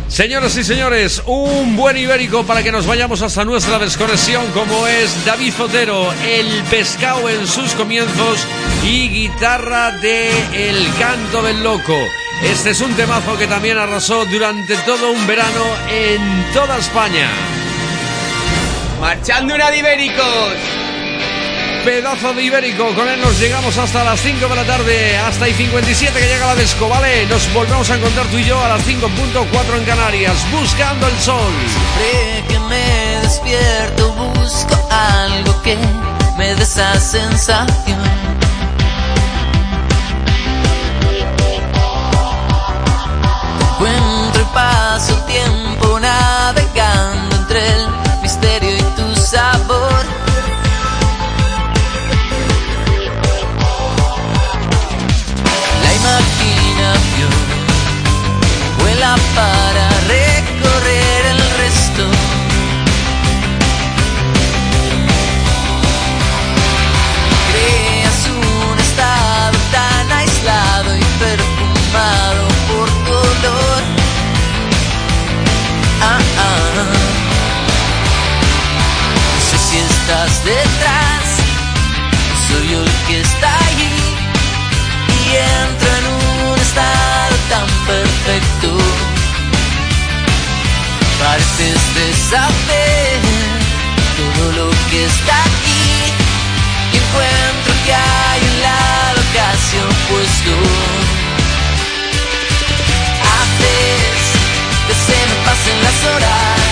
Señoras 0.08 0.56
y 0.56 0.64
señores, 0.64 1.24
un 1.26 1.76
buen 1.76 1.98
ibérico 1.98 2.44
para 2.44 2.62
que 2.62 2.72
nos 2.72 2.86
vayamos 2.86 3.24
hasta 3.24 3.44
nuestra 3.44 3.80
desconexión, 3.80 4.46
como 4.52 4.86
es 4.86 5.26
David 5.26 5.54
Zotero, 5.54 6.14
el 6.28 6.64
pescado 6.70 7.28
en 7.28 7.48
sus 7.48 7.74
comienzos 7.74 8.46
y 8.84 9.10
guitarra 9.10 9.94
de 9.94 10.30
El 10.54 10.88
Canto 11.00 11.42
del 11.42 11.64
Loco. 11.64 11.98
Este 12.44 12.70
es 12.70 12.80
un 12.80 12.94
temazo 12.94 13.36
que 13.36 13.48
también 13.48 13.80
arrasó 13.80 14.26
durante 14.26 14.78
todo 14.86 15.10
un 15.12 15.26
verano 15.26 15.66
en 15.90 16.22
toda 16.54 16.78
España. 16.78 17.28
Marchando 19.02 19.56
una 19.56 19.72
de 19.72 19.80
ibéricos. 19.80 20.79
Pedazo 21.84 22.34
de 22.34 22.44
ibérico, 22.44 22.94
con 22.94 23.08
él 23.08 23.22
nos 23.22 23.40
llegamos 23.40 23.78
hasta 23.78 24.04
las 24.04 24.20
5 24.20 24.48
de 24.48 24.56
la 24.56 24.64
tarde, 24.66 25.18
hasta 25.18 25.48
y 25.48 25.54
57 25.54 26.20
que 26.20 26.28
llega 26.28 26.48
la 26.48 26.56
desco, 26.56 26.90
¿vale? 26.90 27.26
Nos 27.28 27.52
volvemos 27.54 27.90
a 27.90 27.96
encontrar 27.96 28.28
tú 28.28 28.38
y 28.38 28.44
yo 28.44 28.62
a 28.62 28.68
las 28.68 28.86
5.4 28.86 29.78
en 29.78 29.86
Canarias, 29.86 30.36
buscando 30.52 31.08
el 31.08 31.18
sol. 31.20 31.54
Siempre 31.98 32.48
que 32.48 32.60
me 32.60 33.22
despierto 33.22 34.12
busco 34.12 34.88
algo 34.90 35.62
que 35.62 35.78
me 36.38 36.54
dé 36.56 36.64
esa 36.64 37.00
sensación. 37.00 38.00
Encuentro 43.72 44.42
y 44.42 44.54
paso 44.54 45.16
tiempo 45.26 46.00
navegando 46.00 47.36
entre 47.38 47.66
el 47.66 48.09
detrás, 80.50 81.26
soy 82.48 82.70
yo 82.72 82.80
el 82.82 82.92
que 83.08 83.22
está 83.22 83.52
allí 83.70 84.00
y 85.18 85.36
entro 85.62 85.90
en 86.00 86.06
un 86.18 86.60
estado 86.60 87.36
tan 87.54 87.68
perfecto. 87.86 88.70
Pareces 91.22 91.82
de 91.98 92.08
saber 92.32 93.20
todo 94.20 94.44
lo 94.60 94.68
que 94.90 95.06
está 95.06 95.36
aquí 95.50 95.88
y 96.94 96.98
encuentro 96.98 97.74
que 97.86 97.94
hay 97.94 98.42
en 98.52 98.56
la 98.68 99.14
locación 99.20 99.90
puesto. 100.10 100.56
Haces 103.38 104.22
que 104.88 104.96
se 105.06 105.18
me 105.30 105.36
pasen 105.46 105.78
las 105.86 106.00
horas 106.12 106.72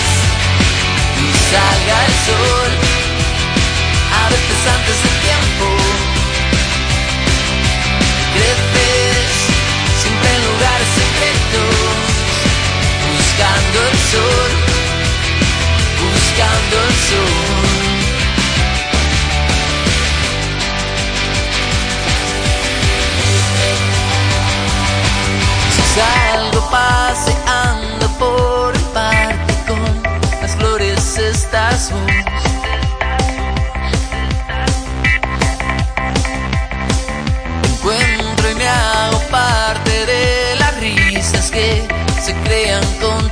y 1.22 1.28
salga 1.50 1.96
el 2.08 2.14
sol, 2.26 2.87
a 4.68 5.07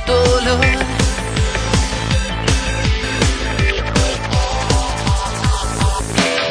tu 0.07 0.13
olor. 0.13 0.59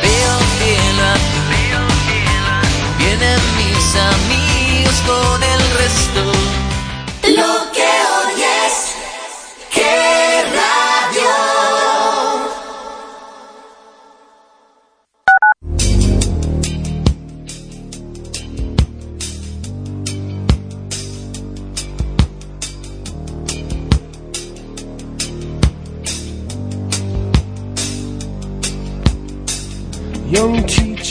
Veo 0.02 0.36
cielo 0.58 1.04
azul, 1.14 1.86
vienen 2.98 3.40
mis 3.56 3.96
amigos 3.96 4.25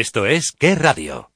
Esto 0.00 0.24
es 0.24 0.52
Qué 0.52 0.74
Radio. 0.76 1.29